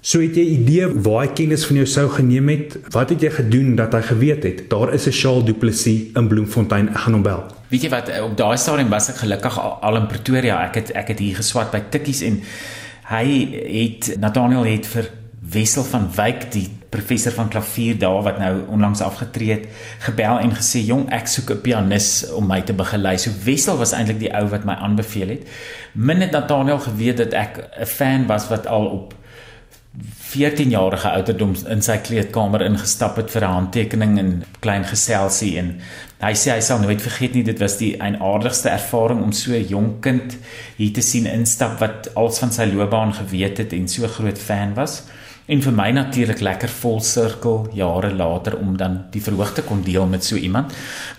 So 0.00 0.22
het 0.24 0.32
jy 0.32 0.46
idee 0.54 0.86
waar 1.04 1.26
hy 1.26 1.32
kennis 1.36 1.66
van 1.68 1.76
jou 1.76 1.86
sou 1.92 2.06
geneem 2.14 2.46
het? 2.48 2.76
Wat 2.94 3.10
het 3.12 3.20
jy 3.20 3.28
gedoen 3.34 3.74
dat 3.76 3.92
hy 3.92 4.00
geweet 4.06 4.46
het 4.48 4.62
daar 4.72 4.94
is 4.96 5.04
'n 5.06 5.12
Charles 5.12 5.44
Du 5.44 5.52
Plessis 5.52 6.16
in 6.16 6.28
Bloemfontein 6.28 6.88
ek 6.88 6.96
gaan 6.96 7.12
hom 7.12 7.22
bel? 7.22 7.44
Weet 7.68 7.82
jy 7.82 7.90
wat 7.90 8.08
op 8.22 8.36
daai 8.36 8.56
stadium 8.56 8.88
was 8.88 9.10
ek 9.10 9.16
gelukkig 9.16 9.60
al 9.82 9.96
in 9.96 10.06
Pretoria. 10.06 10.64
Ek 10.64 10.74
het 10.74 10.90
ek 10.92 11.08
het 11.08 11.18
hier 11.18 11.36
geswat 11.36 11.70
by 11.70 11.82
Tikkies 11.90 12.22
en 12.22 12.40
hy 13.12 13.48
het 13.68 14.16
Nathaniel 14.18 14.64
het 14.64 14.86
vir 14.86 15.10
Wessel 15.52 15.84
van 15.84 16.08
Wyk 16.16 16.50
die 16.52 16.68
professor 16.88 17.32
van 17.32 17.48
klavier 17.48 17.98
daar 17.98 18.22
wat 18.22 18.38
nou 18.38 18.62
onlangs 18.68 19.00
afgetree 19.00 19.50
het 19.50 19.68
gebel 19.98 20.38
en 20.38 20.50
gesê 20.50 20.80
jong 20.80 21.10
ek 21.12 21.26
soek 21.26 21.50
'n 21.50 21.60
pianis 21.60 22.32
om 22.32 22.46
my 22.46 22.62
te 22.62 22.72
begelei. 22.72 23.18
So 23.18 23.30
Wessel 23.44 23.76
was 23.76 23.92
eintlik 23.92 24.18
die 24.18 24.32
ou 24.34 24.48
wat 24.48 24.64
my 24.64 24.72
aanbeveel 24.72 25.28
het. 25.28 25.42
Min 25.92 26.20
het 26.20 26.30
Nathaniel 26.30 26.78
geweet 26.78 27.16
dat 27.16 27.32
ek 27.32 27.68
'n 27.80 27.86
fan 27.86 28.26
was 28.26 28.48
wat 28.48 28.66
al 28.66 28.86
op 28.86 29.19
14-jarige 29.98 31.10
ouderdom 31.10 31.56
in 31.66 31.80
sy 31.82 31.96
kleedkamer 32.06 32.62
ingestap 32.62 33.16
het 33.18 33.32
vir 33.34 33.42
'n 33.42 33.56
handtekening 33.56 34.18
en 34.18 34.44
klein 34.62 34.84
geselsie 34.84 35.58
en 35.58 35.80
hy 36.20 36.32
sê 36.32 36.52
hy 36.54 36.60
sal 36.60 36.78
nooit 36.78 37.02
vergeet 37.02 37.34
nie 37.34 37.42
dit 37.42 37.58
was 37.58 37.76
die 37.78 37.96
eienaardigste 37.98 38.70
ervaring 38.70 39.22
om 39.22 39.32
so 39.32 39.50
'n 39.52 39.66
jong 39.66 40.00
kind 40.00 40.36
hier 40.76 40.92
te 40.92 41.02
sien 41.02 41.26
instap 41.26 41.80
wat 41.80 42.14
als 42.14 42.38
van 42.38 42.52
sy 42.52 42.64
loopbaan 42.70 43.12
geweet 43.12 43.58
het 43.58 43.72
en 43.72 43.88
so 43.88 44.06
groot 44.06 44.38
fan 44.38 44.74
was 44.74 45.02
en 45.50 45.62
vir 45.64 45.74
my 45.74 45.88
natuurlik 45.94 46.40
lekker 46.46 46.70
vol 46.80 47.00
sirkel 47.02 47.64
jare 47.74 48.12
later 48.14 48.54
om 48.60 48.76
dan 48.78 48.96
die 49.10 49.22
verhoog 49.22 49.50
te 49.56 49.64
kon 49.66 49.82
deel 49.82 50.06
met 50.06 50.24
so 50.24 50.38
iemand. 50.38 50.74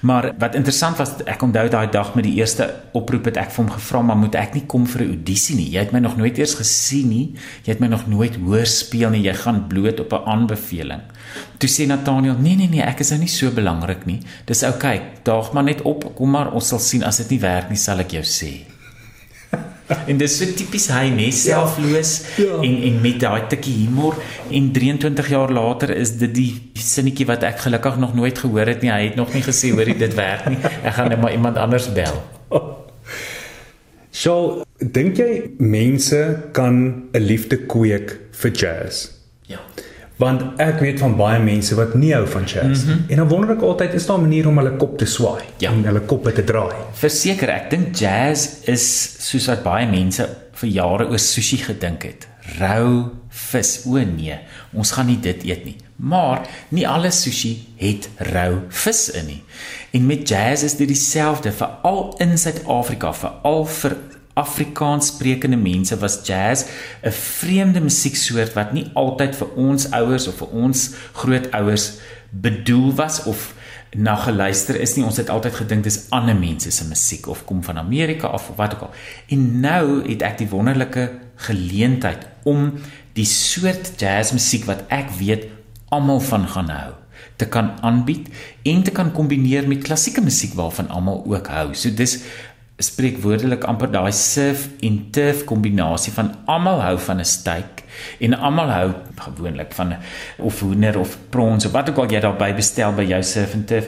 Maar 0.07 0.31
wat 0.39 0.55
interessant 0.55 0.99
was, 1.01 1.17
ek 1.25 1.43
onthou 1.43 1.67
daai 1.71 1.91
dag 1.91 2.13
met 2.15 2.25
die 2.27 2.37
eerste 2.39 2.69
oproep 2.97 3.27
het 3.31 3.41
ek 3.41 3.51
vir 3.51 3.63
hom 3.65 3.73
gevra, 3.75 4.03
maar 4.07 4.19
moet 4.21 4.37
ek 4.39 4.55
nie 4.55 4.63
kom 4.71 4.87
vir 4.87 5.03
'n 5.03 5.09
audisie 5.17 5.55
nie? 5.55 5.69
Jy 5.71 5.79
het 5.79 5.91
my 5.91 5.99
nog 5.99 6.17
nooit 6.17 6.37
eers 6.37 6.55
gesien 6.55 7.09
nie. 7.09 7.35
Jy 7.65 7.73
het 7.73 7.79
my 7.79 7.87
nog 7.87 8.07
nooit 8.07 8.35
hoor 8.35 8.65
speel 8.65 9.09
nie. 9.09 9.23
Jy 9.23 9.33
gaan 9.33 9.67
bloot 9.67 9.99
op 9.99 10.13
'n 10.13 10.25
aanbeveling. 10.25 11.01
Toe 11.57 11.69
sê 11.69 11.87
Nathaniel, 11.87 12.35
"Nee 12.39 12.55
nee 12.55 12.69
nee, 12.69 12.81
ek 12.81 12.99
is 12.99 13.09
nou 13.09 13.19
nie 13.19 13.27
so 13.27 13.51
belangrik 13.51 14.05
nie. 14.05 14.19
Dis 14.45 14.63
oukei. 14.63 14.97
Okay, 14.97 15.11
daag 15.23 15.53
maar 15.53 15.63
net 15.63 15.81
op. 15.81 16.15
Kom 16.15 16.29
maar, 16.29 16.51
ons 16.53 16.67
sal 16.67 16.79
sien 16.79 17.03
as 17.03 17.17
dit 17.17 17.29
nie 17.29 17.39
werk 17.39 17.69
nie, 17.69 17.77
sal 17.77 17.99
ek 17.99 18.11
jou 18.11 18.23
sê." 18.23 18.70
En 20.07 20.19
dis 20.21 20.37
so 20.37 20.45
tipies 20.57 20.87
hy 20.93 21.05
ja. 21.11 21.29
selfloos 21.35 22.13
ja. 22.37 22.45
ja. 22.45 22.59
en 22.67 22.77
en 22.89 22.99
met 23.03 23.19
daai 23.23 23.47
tikkie 23.51 23.75
humor 23.83 24.17
en 24.49 24.71
23 24.75 25.31
jaar 25.35 25.51
later 25.51 25.95
is 25.95 26.15
dit 26.21 26.33
die 26.35 26.51
sinnetjie 26.73 27.27
wat 27.29 27.43
ek 27.47 27.63
gelukkig 27.65 27.97
nog 28.01 28.15
nooit 28.17 28.37
gehoor 28.43 28.73
het 28.73 28.81
nie 28.85 28.91
hy 28.91 29.03
het 29.09 29.19
nog 29.19 29.33
nie 29.33 29.43
gesê 29.45 29.73
hoor 29.75 29.91
dit 30.05 30.17
werk 30.19 30.49
nie 30.49 30.59
ek 30.81 30.93
gaan 30.97 31.11
net 31.13 31.21
maar 31.21 31.35
iemand 31.37 31.57
anders 31.57 31.91
bel 31.93 32.21
So, 34.11 34.65
dink 34.77 35.15
jy 35.21 35.55
mense 35.57 36.19
kan 36.51 37.07
'n 37.15 37.21
liefde 37.23 37.57
kweek 37.63 38.11
vir 38.35 38.51
jazz? 38.51 39.07
Ja 39.47 39.63
want 40.21 40.43
ek 40.61 40.81
weet 40.83 40.99
van 41.01 41.15
baie 41.17 41.39
mense 41.41 41.75
wat 41.77 41.95
nie 41.97 42.11
hou 42.13 42.25
van 42.29 42.43
jazz 42.45 42.83
mm 42.83 42.91
-hmm. 42.91 43.05
en 43.09 43.21
dan 43.21 43.27
wonder 43.27 43.55
ek 43.55 43.63
altyd 43.65 43.93
is 43.97 44.05
daar 44.05 44.17
'n 44.17 44.27
manier 44.27 44.47
om 44.47 44.57
hulle 44.57 44.75
kop 44.77 44.97
te 44.97 45.05
swaai 45.05 45.43
ja. 45.57 45.71
en 45.71 45.83
hulle 45.85 46.01
koppe 46.01 46.31
te 46.31 46.43
draai? 46.43 46.75
Verseker 46.93 47.49
ek 47.49 47.69
dink 47.69 47.95
jazz 47.95 48.47
is 48.63 48.85
soos 49.29 49.47
wat 49.47 49.63
baie 49.63 49.87
mense 49.87 50.29
vir 50.53 50.69
jare 50.69 51.07
oor 51.09 51.19
sushi 51.19 51.57
gedink 51.57 52.03
het. 52.03 52.27
Rou 52.59 53.09
vis. 53.29 53.81
O 53.85 53.97
nee 53.97 54.37
ons 54.73 54.91
gaan 54.91 55.07
nie 55.07 55.19
dit 55.19 55.43
eet 55.43 55.65
nie. 55.65 55.75
Maar 55.95 56.47
nie 56.69 56.87
alle 56.87 57.11
sushi 57.11 57.57
het 57.77 58.09
rou 58.31 58.61
vis 58.69 59.09
in 59.09 59.25
nie. 59.25 59.43
En 59.91 60.05
met 60.05 60.27
jazz 60.27 60.63
is 60.63 60.75
dit 60.75 60.87
dieselfde 60.87 61.51
veral 61.51 62.15
in 62.17 62.37
Suid-Afrika 62.37 63.13
veral 63.13 63.65
vir 63.65 63.97
Afrikaans 64.33 65.07
sprekende 65.07 65.57
mense 65.57 65.97
was 65.97 66.19
jazz 66.23 66.65
'n 67.03 67.11
vreemde 67.11 67.81
musieksoort 67.81 68.53
wat 68.53 68.73
nie 68.73 68.89
altyd 68.93 69.35
vir 69.35 69.49
ons 69.55 69.91
ouers 69.91 70.27
of 70.27 70.35
vir 70.35 70.47
ons 70.47 70.89
grootouers 71.13 71.91
bedoel 72.31 72.95
was 72.95 73.23
of 73.23 73.53
na 73.95 74.15
geluister 74.15 74.79
is 74.79 74.95
nie. 74.95 75.05
Ons 75.05 75.17
het 75.17 75.29
altyd 75.29 75.53
gedink 75.53 75.83
dis 75.83 76.05
ander 76.09 76.35
mense 76.35 76.71
se 76.71 76.87
musiek 76.87 77.27
of 77.27 77.45
kom 77.45 77.63
van 77.63 77.77
Amerika 77.77 78.27
af 78.27 78.49
of 78.49 78.55
wat 78.55 78.73
ook 78.73 78.81
al. 78.81 78.93
En 79.27 79.59
nou 79.59 80.07
het 80.07 80.21
ek 80.21 80.37
die 80.37 80.49
wonderlike 80.49 81.09
geleentheid 81.35 82.27
om 82.43 82.73
die 83.13 83.27
soort 83.27 83.93
jazzmusiek 83.99 84.65
wat 84.65 84.85
ek 84.87 85.11
weet 85.19 85.49
almal 85.91 86.21
van 86.23 86.47
gaan 86.47 86.69
hou 86.69 86.91
te 87.35 87.47
kan 87.49 87.73
aanbied 87.81 88.29
en 88.69 88.83
te 88.83 88.93
kan 88.93 89.11
kombineer 89.11 89.67
met 89.67 89.83
klassieke 89.83 90.21
musiek 90.21 90.53
waarvan 90.57 90.89
almal 90.93 91.23
ook 91.25 91.47
hou. 91.47 91.73
So 91.73 91.89
dis 91.93 92.19
spreek 92.81 93.19
woordelik 93.21 93.65
amper 93.69 93.91
daai 93.93 94.11
surf 94.15 94.67
en 94.85 94.97
turf 95.13 95.43
kombinasie 95.49 96.13
van 96.15 96.31
almal 96.49 96.81
hou 96.81 96.97
van 96.99 97.19
'n 97.19 97.25
steak 97.25 97.83
en 98.19 98.33
almal 98.33 98.69
hou 98.69 98.89
gewoonlik 99.15 99.73
van 99.73 99.95
of 100.37 100.59
hoender 100.59 100.99
of 100.99 101.17
prawns 101.29 101.65
of 101.65 101.71
wat 101.71 101.89
ook 101.89 101.97
al 101.97 102.11
jy 102.11 102.19
daarby 102.19 102.53
bestel 102.53 102.93
by 102.93 103.03
jou 103.03 103.23
surf 103.23 103.53
en 103.53 103.65
turf. 103.65 103.87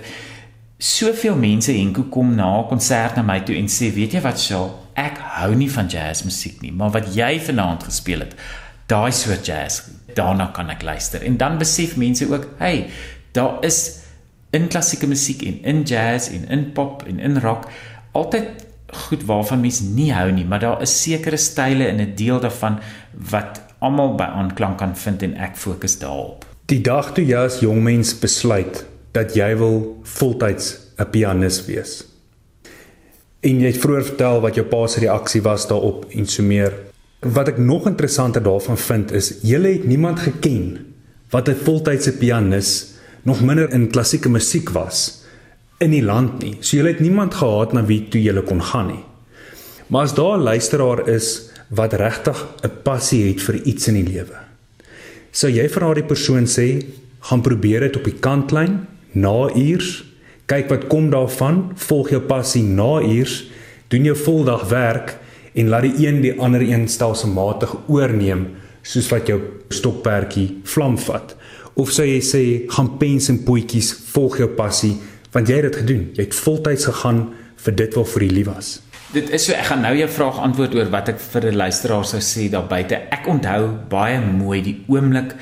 Soveel 0.77 1.35
mense 1.35 1.71
henko 1.71 2.03
kom 2.03 2.35
na 2.35 2.59
'n 2.59 2.67
konsert 2.67 3.15
na 3.15 3.21
my 3.21 3.39
toe 3.39 3.55
en 3.55 3.67
sê, 3.67 3.93
"Weet 3.93 4.13
jy 4.13 4.21
wat, 4.21 4.39
Shaw, 4.39 4.69
ek 4.95 5.17
hou 5.17 5.55
nie 5.55 5.71
van 5.71 5.87
jazzmusiek 5.87 6.61
nie, 6.61 6.71
maar 6.71 6.91
wat 6.91 7.15
jy 7.15 7.39
vanaand 7.39 7.83
gespeel 7.83 8.19
het, 8.19 8.35
daai 8.87 9.11
soort 9.11 9.45
jazz, 9.45 9.81
daarna 10.13 10.51
kan 10.53 10.69
ek 10.69 10.81
luister." 10.81 11.23
En 11.23 11.37
dan 11.37 11.57
besef 11.57 11.95
mense 11.95 12.33
ook, 12.33 12.47
"Hey, 12.57 12.89
daar 13.31 13.63
is 13.63 14.03
in 14.51 14.67
klassieke 14.67 15.07
musiek 15.07 15.41
en 15.41 15.63
in 15.63 15.81
jazz 15.83 16.29
en 16.29 16.47
in 16.49 16.71
pop 16.71 17.03
en 17.07 17.19
in 17.19 17.39
rock 17.41 17.65
altyd 18.11 18.65
goed 18.95 19.25
waarvan 19.25 19.61
mens 19.61 19.81
nie 19.81 20.11
hou 20.13 20.31
nie, 20.31 20.45
maar 20.45 20.59
daar 20.59 20.81
is 20.81 21.01
sekere 21.01 21.37
style 21.37 21.87
in 21.87 22.01
'n 22.01 22.15
deel 22.15 22.39
daarvan 22.39 22.79
wat 23.29 23.61
almal 23.79 24.15
by 24.15 24.23
aanklank 24.23 24.77
kan 24.77 24.95
vind 24.95 25.23
en 25.23 25.35
ek 25.37 25.57
fokus 25.57 25.99
daarop. 25.99 26.45
Die 26.65 26.81
dag 26.81 27.13
toe 27.13 27.25
jy 27.25 27.37
as 27.37 27.59
jong 27.59 27.83
mens 27.83 28.13
besluit 28.19 28.85
dat 29.11 29.35
jy 29.35 29.57
wil 29.57 29.99
voltyds 30.03 30.77
'n 30.97 31.09
pianis 31.11 31.65
wees. 31.65 32.05
En 33.41 33.59
jy 33.59 33.67
het 33.67 33.77
vroeër 33.77 34.05
vertel 34.05 34.41
wat 34.41 34.55
jou 34.55 34.65
pa 34.65 34.87
se 34.87 34.99
reaksie 34.99 35.41
was 35.41 35.67
daarop 35.67 36.05
en 36.15 36.25
so 36.25 36.43
meer. 36.43 36.73
Wat 37.19 37.47
ek 37.47 37.57
nog 37.57 37.87
interessanter 37.87 38.43
daarvan 38.43 38.77
vind 38.77 39.11
is 39.11 39.33
jy 39.41 39.61
het 39.61 39.85
niemand 39.85 40.19
geken 40.19 40.93
wat 41.29 41.49
'n 41.49 41.55
voltydse 41.63 42.17
pianis 42.17 42.93
nog 43.23 43.41
minder 43.41 43.71
in 43.71 43.89
klassieke 43.89 44.29
musiek 44.29 44.69
was 44.69 45.22
in 45.83 45.91
die 45.91 46.03
land 46.03 46.41
nie. 46.43 46.55
So 46.61 46.77
jy 46.77 46.87
het 46.87 47.03
niemand 47.03 47.35
gehad 47.35 47.73
na 47.75 47.83
wie 47.85 48.03
toe 48.09 48.21
jy 48.21 48.41
kon 48.47 48.61
gaan 48.61 48.87
nie. 48.87 49.03
Maar 49.87 50.03
as 50.03 50.15
daar 50.15 50.37
'n 50.37 50.43
luisteraar 50.43 51.07
is 51.09 51.49
wat 51.69 51.93
regtig 51.93 52.37
'n 52.63 52.71
passie 52.83 53.27
het 53.27 53.41
vir 53.41 53.55
iets 53.55 53.87
in 53.87 53.93
die 53.93 54.13
lewe. 54.13 54.37
Sou 55.31 55.49
jy 55.51 55.69
vir 55.69 55.81
daardie 55.81 56.07
persoon 56.07 56.45
sê, 56.45 56.85
gaan 57.19 57.41
probeer 57.41 57.79
dit 57.79 57.95
op 57.95 58.03
die 58.03 58.19
kantlyn 58.19 58.87
na 59.11 59.49
uurs, 59.55 60.03
kyk 60.45 60.69
wat 60.69 60.87
kom 60.87 61.09
daarvan, 61.09 61.71
volg 61.75 62.09
jou 62.09 62.21
passie 62.21 62.63
na 62.63 63.01
uurs, 63.01 63.45
doen 63.87 64.03
jou 64.03 64.15
voldag 64.15 64.67
werk 64.69 65.17
en 65.53 65.69
laat 65.69 65.81
die 65.81 66.07
een 66.07 66.21
die 66.21 66.39
ander 66.39 66.61
een 66.61 66.87
stelselmatig 66.87 67.75
oorneem 67.87 68.47
soos 68.81 69.09
wat 69.09 69.27
jou 69.27 69.39
stokperdjie 69.69 70.59
vlam 70.63 70.97
vat. 70.97 71.35
Of 71.73 71.91
sou 71.91 72.05
jy 72.05 72.19
sê, 72.21 72.43
gaan 72.69 72.97
pens 72.97 73.29
en 73.29 73.39
potjies, 73.43 73.93
volg 74.13 74.37
jou 74.37 74.47
passie 74.47 74.97
Want 75.33 75.49
jy 75.49 75.59
het 75.59 75.71
dit 75.71 75.81
gedoen. 75.81 76.09
Jy 76.13 76.23
het 76.27 76.35
voltyds 76.35 76.85
gegaan 76.85 77.21
vir 77.65 77.75
dit 77.75 77.95
waarvoor 77.97 78.25
jy 78.25 78.33
lief 78.33 78.49
was. 78.51 78.73
Dit 79.13 79.29
is 79.29 79.45
so 79.45 79.53
ek 79.53 79.67
gaan 79.69 79.83
nou 79.85 79.93
jou 79.97 80.09
vraag 80.09 80.39
antwoord 80.41 80.75
oor 80.77 80.89
wat 80.93 81.09
ek 81.09 81.19
vir 81.19 81.45
'n 81.51 81.55
luisteraar 81.55 82.05
sou 82.05 82.21
sê 82.21 82.49
daar 82.49 82.67
buite. 82.67 82.95
Ek 83.09 83.27
onthou 83.27 83.69
baie 83.89 84.19
mooi 84.21 84.61
die 84.61 84.83
oomblik 84.87 85.35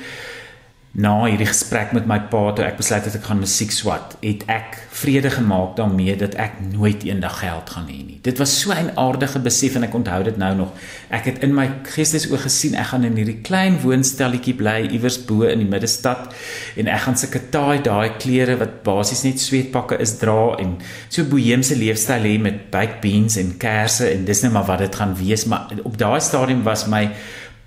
na 0.92 1.12
hierdie 1.24 1.48
gesprek 1.48 1.94
met 1.96 2.04
my 2.04 2.18
pa 2.28 2.40
toe 2.52 2.66
ek 2.66 2.76
besluit 2.76 3.06
het 3.08 3.14
ek 3.16 3.24
gaan 3.24 3.38
musiek 3.40 3.70
swat, 3.72 4.12
het 4.20 4.42
ek 4.52 4.76
vrede 4.92 5.30
gemaak 5.32 5.72
daarmee 5.78 6.18
dat 6.20 6.34
ek 6.36 6.58
nooit 6.66 7.06
eendag 7.08 7.38
geld 7.40 7.72
gaan 7.72 7.86
hê 7.88 7.96
nie. 8.04 8.18
Dit 8.22 8.36
was 8.38 8.52
so 8.60 8.72
'n 8.76 8.92
aardige 9.00 9.40
besef 9.40 9.74
en 9.74 9.84
ek 9.84 9.94
onthou 9.94 10.22
dit 10.22 10.36
nou 10.36 10.54
nog. 10.54 10.68
Ek 11.10 11.24
het 11.24 11.38
in 11.42 11.54
my 11.54 11.70
geestesoog 11.82 12.42
gesien 12.42 12.74
ek 12.74 12.86
gaan 12.92 13.04
in 13.04 13.16
hierdie 13.16 13.40
klein 13.40 13.80
woonstelletjie 13.80 14.54
bly 14.54 14.88
iewers 14.92 15.24
bo 15.24 15.42
in 15.42 15.58
die 15.58 15.68
middestad 15.68 16.34
en 16.76 16.88
ek 16.88 17.00
gaan 17.00 17.16
sulke 17.16 17.40
taai 17.50 17.82
daai 17.82 18.10
klere 18.18 18.58
wat 18.58 18.82
basies 18.82 19.24
net 19.24 19.40
sweetpakke 19.40 19.98
is 19.98 20.18
dra 20.18 20.56
en 20.58 20.76
so 21.08 21.24
boheemse 21.24 21.74
leefstyl 21.74 22.22
hê 22.22 22.38
met 22.38 22.70
baked 22.70 23.00
beans 23.00 23.36
en 23.36 23.56
kersse 23.56 24.12
en 24.12 24.24
dis 24.24 24.42
net 24.42 24.52
maar 24.52 24.66
wat 24.66 24.78
dit 24.78 24.94
gaan 24.94 25.16
wees, 25.16 25.46
maar 25.46 25.68
op 25.84 25.98
daai 25.98 26.20
stadium 26.20 26.62
was 26.62 26.86
my 26.86 27.08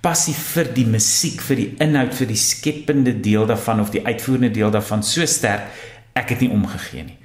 passie 0.05 0.35
vir 0.37 0.69
die 0.75 0.85
musiek, 0.85 1.41
vir 1.41 1.57
die 1.57 1.69
inhoud, 1.81 2.13
vir 2.13 2.29
die 2.29 2.37
skepende 2.37 3.15
deel 3.25 3.47
daarvan 3.49 3.81
of 3.81 3.89
die 3.93 4.03
uitvoerende 4.05 4.51
deel 4.53 4.73
daarvan 4.73 5.01
so 5.05 5.25
sterk, 5.25 5.71
ek 6.13 6.35
het 6.35 6.45
nie 6.45 6.51
omgegee 6.53 7.07
nie. 7.07 7.17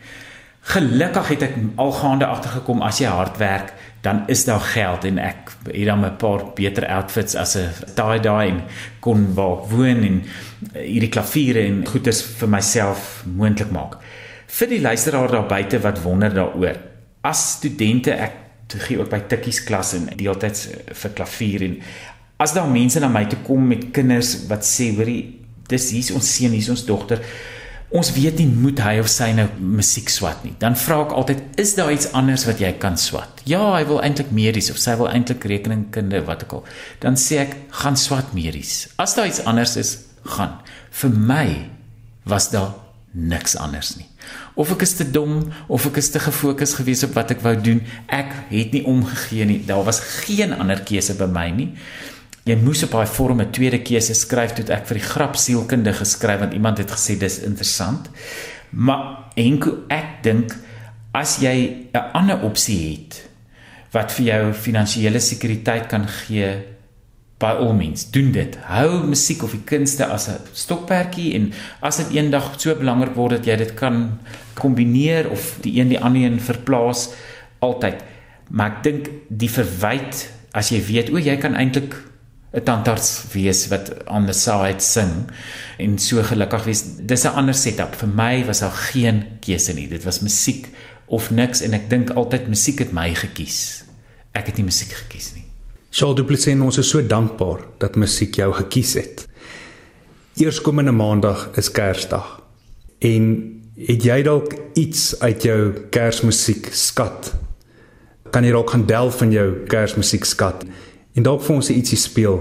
Gelukkig 0.71 1.29
het 1.35 1.45
ek 1.49 1.55
algaande 1.81 2.29
agtergekom 2.29 2.83
as 2.85 3.01
jy 3.03 3.11
hard 3.13 3.39
werk, 3.41 3.73
dan 4.05 4.23
is 4.33 4.47
daar 4.49 4.63
geld 4.65 5.05
en 5.09 5.19
ek 5.21 5.53
het 5.67 5.87
dan 5.87 6.05
'n 6.05 6.17
paar 6.17 6.45
beter 6.57 6.87
outfits 6.89 7.35
as 7.37 7.57
'n 7.57 7.69
tie-dye 7.97 8.49
en 8.49 8.63
kon 9.01 9.35
waar 9.35 9.69
woon 9.69 10.03
en 10.05 10.23
hierdie 10.73 11.13
klaviere 11.13 11.61
en 11.67 11.87
goeders 11.87 12.23
vir 12.23 12.49
myself 12.49 13.25
moontlik 13.27 13.71
maak. 13.71 13.97
Vir 14.47 14.69
die 14.69 14.81
luisteraar 14.81 15.31
daar 15.31 15.47
buite 15.47 15.81
wat 15.81 16.03
wonder 16.03 16.35
daaroor. 16.35 16.77
As 17.23 17.53
studente 17.53 18.13
ek 18.13 18.33
gee 18.69 18.99
ook 18.99 19.11
by 19.11 19.21
tikkies 19.21 19.65
klas 19.65 19.95
en 19.95 20.09
deeltyds 20.17 20.69
vir 20.93 21.11
klavier 21.11 21.63
en 21.63 21.83
as 22.41 22.55
daar 22.57 22.69
mense 22.69 23.01
na 23.01 23.11
my 23.13 23.27
toe 23.29 23.39
kom 23.45 23.69
met 23.69 23.91
kinders 23.95 24.35
wat 24.49 24.65
sê 24.65 24.91
hoorie 24.97 25.23
dis 25.71 25.91
hier's 25.95 26.11
ons 26.17 26.29
seun 26.35 26.57
hier's 26.57 26.71
ons 26.73 26.87
dogter. 26.89 27.21
Ons 27.91 28.13
weet 28.15 28.39
nie 28.39 28.47
moet 28.47 28.79
hy 28.85 28.95
of 29.03 29.09
sy 29.11 29.33
nou 29.35 29.49
musiek 29.59 30.09
swat 30.11 30.45
nie. 30.47 30.53
Dan 30.63 30.77
vra 30.79 31.01
ek 31.05 31.15
altyd 31.19 31.61
is 31.61 31.75
daar 31.79 31.91
iets 31.93 32.13
anders 32.17 32.47
wat 32.47 32.63
jy 32.63 32.71
kan 32.83 32.99
swat? 32.99 33.43
Ja 33.51 33.63
hy 33.75 33.83
wil 33.89 33.99
eintlik 34.03 34.31
medies 34.35 34.71
of 34.71 34.79
sy 34.79 34.95
wil 34.99 35.11
eintlik 35.11 35.45
rekeningkunde 35.51 36.23
wat 36.29 36.47
ek 36.47 36.55
al. 36.59 36.63
Dan 37.03 37.19
sê 37.19 37.43
ek 37.45 37.57
gaan 37.83 37.99
swat 37.99 38.31
medies. 38.37 38.87
As 39.03 39.17
daar 39.19 39.29
iets 39.31 39.43
anders 39.45 39.75
is 39.81 39.97
gaan. 40.37 40.61
Vir 41.03 41.13
my 41.15 41.47
was 42.31 42.49
daar 42.55 42.77
niks 43.11 43.57
anders 43.59 43.97
nie. 43.99 44.07
Of 44.55 44.71
ek 44.77 44.85
is 44.87 44.95
te 45.01 45.07
dom 45.07 45.51
of 45.67 45.89
ek 45.91 45.99
is 45.99 46.13
te 46.15 46.23
gefokus 46.23 46.77
gewees 46.79 47.03
op 47.07 47.19
wat 47.19 47.35
ek 47.35 47.43
wou 47.43 47.57
doen 47.59 47.83
ek 48.07 48.33
het 48.53 48.73
nie 48.77 48.87
omgegee 48.87 49.51
nie. 49.51 49.61
Daar 49.67 49.83
was 49.87 50.01
geen 50.23 50.55
ander 50.55 50.81
keuse 50.87 51.19
by 51.19 51.29
my 51.31 51.51
nie 51.59 51.73
jy 52.49 52.57
moes 52.57 52.83
op 52.83 52.91
daai 52.91 53.07
vorm 53.07 53.41
'n 53.41 53.51
tweede 53.51 53.83
keuse 53.83 54.15
skryf 54.15 54.53
toe 54.53 54.65
ek 54.73 54.87
vir 54.87 54.99
die 54.99 55.09
grap 55.13 55.37
sielkunde 55.37 55.93
geskryf 55.93 56.41
want 56.41 56.53
iemand 56.53 56.79
het 56.79 56.91
gesê 56.91 57.19
dis 57.19 57.39
interessant. 57.39 58.11
Maar 58.71 59.33
enko 59.37 59.85
ek 59.89 60.23
dink 60.23 60.57
as 61.13 61.39
jy 61.39 61.89
'n 61.93 62.13
ander 62.13 62.43
opsie 62.43 62.91
het 62.91 63.29
wat 63.93 64.13
vir 64.13 64.27
jou 64.27 64.53
finansiële 64.53 65.21
sekuriteit 65.21 65.87
kan 65.87 66.07
gee 66.07 66.63
by 67.41 67.57
al 67.57 67.73
mens 67.73 68.11
doen 68.11 68.33
dit. 68.33 68.57
Hou 68.69 69.07
musiek 69.09 69.43
of 69.43 69.51
die 69.51 69.65
kunste 69.65 70.07
as 70.07 70.29
'n 70.29 70.41
stokperdjie 70.53 71.35
en 71.35 71.53
as 71.81 71.97
dit 71.97 72.11
eendag 72.17 72.61
so 72.61 72.75
belangrik 72.75 73.15
word 73.15 73.31
dat 73.31 73.47
jy 73.47 73.57
dit 73.57 73.75
kan 73.75 74.19
kombineer 74.55 75.31
of 75.31 75.59
die 75.61 75.81
een 75.81 75.89
die 75.89 76.01
ander 76.01 76.23
een 76.23 76.41
verplaas 76.41 77.11
altyd. 77.59 77.97
Maar 78.51 78.71
ek 78.71 78.83
dink 78.83 79.11
die 79.29 79.51
verwyd 79.51 80.31
as 80.53 80.69
jy 80.69 80.81
weet 80.87 81.11
o 81.11 81.19
jy 81.19 81.37
kan 81.37 81.55
eintlik 81.55 82.10
'n 82.53 82.63
tandarts 82.65 83.25
wees 83.33 83.69
wat 83.69 83.93
on 84.07 84.27
the 84.27 84.33
side 84.33 84.83
sing 84.83 85.31
en 85.79 85.99
so 85.99 86.23
gelukkig 86.23 86.65
wees. 86.65 86.83
Dis 86.99 87.25
'n 87.25 87.35
ander 87.35 87.55
setup. 87.55 87.95
Vir 87.95 88.09
my 88.09 88.45
was 88.45 88.61
daar 88.61 88.71
geen 88.93 89.25
keuse 89.41 89.73
nie. 89.73 89.89
Dit 89.89 90.05
was 90.05 90.21
musiek 90.21 90.69
of 91.07 91.31
niks 91.31 91.61
en 91.61 91.73
ek 91.73 91.91
dink 91.91 92.11
altyd 92.11 92.49
musiek 92.49 92.79
het 92.79 92.93
my 92.93 93.15
gekies. 93.15 93.85
Ek 94.33 94.47
het 94.47 94.57
nie 94.57 94.65
musiek 94.65 94.93
gekies 94.93 95.33
nie. 95.35 95.45
Charles 95.91 96.17
Duplessis, 96.17 96.61
ons 96.61 96.79
is 96.79 96.89
so 96.89 97.03
dankbaar 97.03 97.65
dat 97.79 97.97
musiek 97.97 98.35
jou 98.35 98.53
gekies 98.53 98.95
het. 98.95 99.27
Eerskomende 100.37 100.93
maandag 100.93 101.51
is 101.57 101.71
Kersdag. 101.71 102.41
En 102.99 103.25
het 103.75 104.05
jy 104.05 104.23
dalk 104.23 104.55
iets 104.75 105.21
uit 105.21 105.43
jou 105.43 105.73
Kersmusiek 105.91 106.69
skat? 106.73 107.33
Kan 108.31 108.45
jy 108.45 108.53
dalk 108.55 108.71
gaan 108.71 108.87
delf 108.87 109.19
van 109.19 109.33
jou 109.33 109.67
Kersmusiek 109.67 110.25
skat? 110.25 110.65
En 111.21 111.27
dalk 111.27 111.43
vir 111.45 111.59
ons 111.59 111.69
ietsie 111.69 111.99
speel 112.01 112.39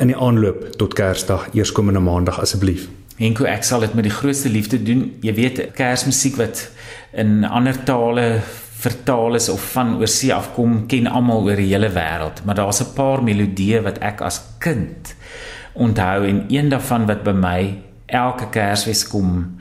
in 0.00 0.08
die 0.08 0.16
aanloop 0.16 0.62
tot 0.80 0.94
Kersdag, 0.96 1.50
eerskomende 1.52 2.00
Maandag 2.00 2.38
asseblief. 2.40 2.86
Henko, 3.20 3.44
ek 3.48 3.64
sal 3.64 3.82
dit 3.84 3.96
met 3.96 4.06
die 4.08 4.12
grootste 4.12 4.48
liefde 4.52 4.78
doen. 4.80 5.10
Jy 5.24 5.34
weet, 5.36 5.60
Kersmusiek 5.76 6.38
wat 6.40 6.62
in 7.16 7.44
ander 7.44 7.76
tale 7.88 8.40
vertaal 8.76 9.36
is 9.36 9.50
of 9.52 9.60
van 9.74 9.98
oorsee 10.00 10.32
afkom, 10.32 10.84
ken 10.88 11.08
almal 11.08 11.44
oor 11.44 11.60
die 11.60 11.68
hele 11.70 11.90
wêreld, 11.92 12.40
maar 12.44 12.56
daar's 12.56 12.80
'n 12.80 12.94
paar 12.96 13.20
melodieë 13.24 13.82
wat 13.84 13.98
ek 14.00 14.20
as 14.20 14.40
kind 14.60 15.14
onthou 15.74 16.24
en 16.24 16.44
een 16.48 16.68
daarvan 16.68 17.06
wat 17.06 17.24
by 17.24 17.32
my 17.32 17.78
elke 18.06 18.48
Kersfees 18.50 19.04
kom 19.08 19.60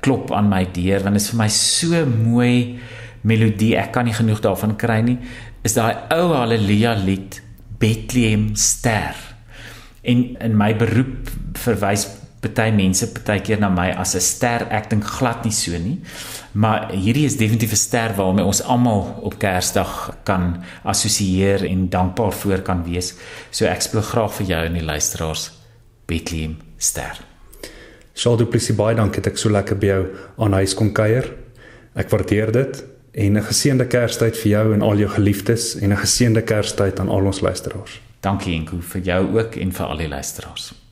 klop 0.00 0.30
aan 0.32 0.48
my 0.48 0.66
deur 0.72 1.02
want 1.02 1.14
dit 1.14 1.22
is 1.22 1.30
vir 1.30 1.38
my 1.38 1.48
so 1.48 2.06
mooi 2.06 2.78
melodie. 3.22 3.76
Ek 3.76 3.92
kan 3.92 4.04
nie 4.04 4.14
genoeg 4.14 4.40
daarvan 4.40 4.76
kry 4.76 5.00
nie. 5.00 5.18
Is 5.64 5.74
daai 5.74 5.94
ou 6.10 6.34
Halleluja 6.34 6.94
lied 6.94 7.45
Bethlehem 7.78 8.54
ster. 8.54 9.16
En 10.02 10.36
in 10.38 10.56
my 10.56 10.72
beroep 10.76 11.30
verwys 11.52 12.06
party 12.40 12.70
mense 12.74 13.08
partykeer 13.12 13.58
na 13.60 13.68
my 13.68 13.90
as 13.90 14.14
'n 14.14 14.20
ster. 14.20 14.66
Ek 14.70 14.90
dink 14.90 15.04
glad 15.04 15.44
nie 15.44 15.52
so 15.52 15.78
nie. 15.78 16.00
Maar 16.52 16.92
hierdie 16.92 17.24
is 17.24 17.36
definitief 17.36 17.72
'n 17.72 17.76
ster 17.76 18.14
waarmee 18.16 18.44
ons 18.44 18.62
almal 18.62 19.18
op 19.22 19.38
Kersdag 19.38 20.18
kan 20.24 20.64
assosieer 20.84 21.64
en 21.64 21.88
dankbaar 21.88 22.32
voor 22.32 22.62
kan 22.62 22.84
wees. 22.84 23.14
So 23.50 23.64
ek 23.64 23.82
speel 23.82 24.02
graag 24.02 24.32
vir 24.34 24.46
jou 24.46 24.66
en 24.66 24.72
die 24.72 24.84
luisteraars 24.84 25.50
Bethlehem 26.06 26.56
ster. 26.78 27.20
Sjoe, 28.14 28.36
du 28.36 28.46
plesie 28.46 28.74
baie 28.74 28.94
dankie 28.94 29.20
dat 29.20 29.32
ek 29.32 29.38
so 29.38 29.50
lekker 29.50 29.76
by 29.76 29.86
jou 29.86 30.06
aan 30.38 30.52
huis 30.52 30.74
kon 30.74 30.92
kuier. 30.92 31.34
Ek 31.94 32.10
waardeer 32.10 32.52
dit 32.52 32.84
en 33.16 33.36
'n 33.36 33.42
geseënde 33.42 33.86
Kerstyd 33.86 34.36
vir 34.36 34.50
jou 34.50 34.74
en 34.74 34.82
al 34.82 34.96
jou 34.96 35.08
geliefdes 35.08 35.74
en 35.74 35.92
'n 35.92 35.96
geseënde 35.96 36.42
Kerstyd 36.42 37.00
aan 37.00 37.08
al 37.08 37.24
ons 37.24 37.40
luisteraars. 37.40 38.00
Dankie 38.20 38.54
Enko 38.54 38.76
vir 38.80 39.00
jou 39.00 39.38
ook 39.38 39.54
en 39.54 39.72
vir 39.72 39.86
al 39.86 39.96
die 39.96 40.08
luisteraars. 40.08 40.85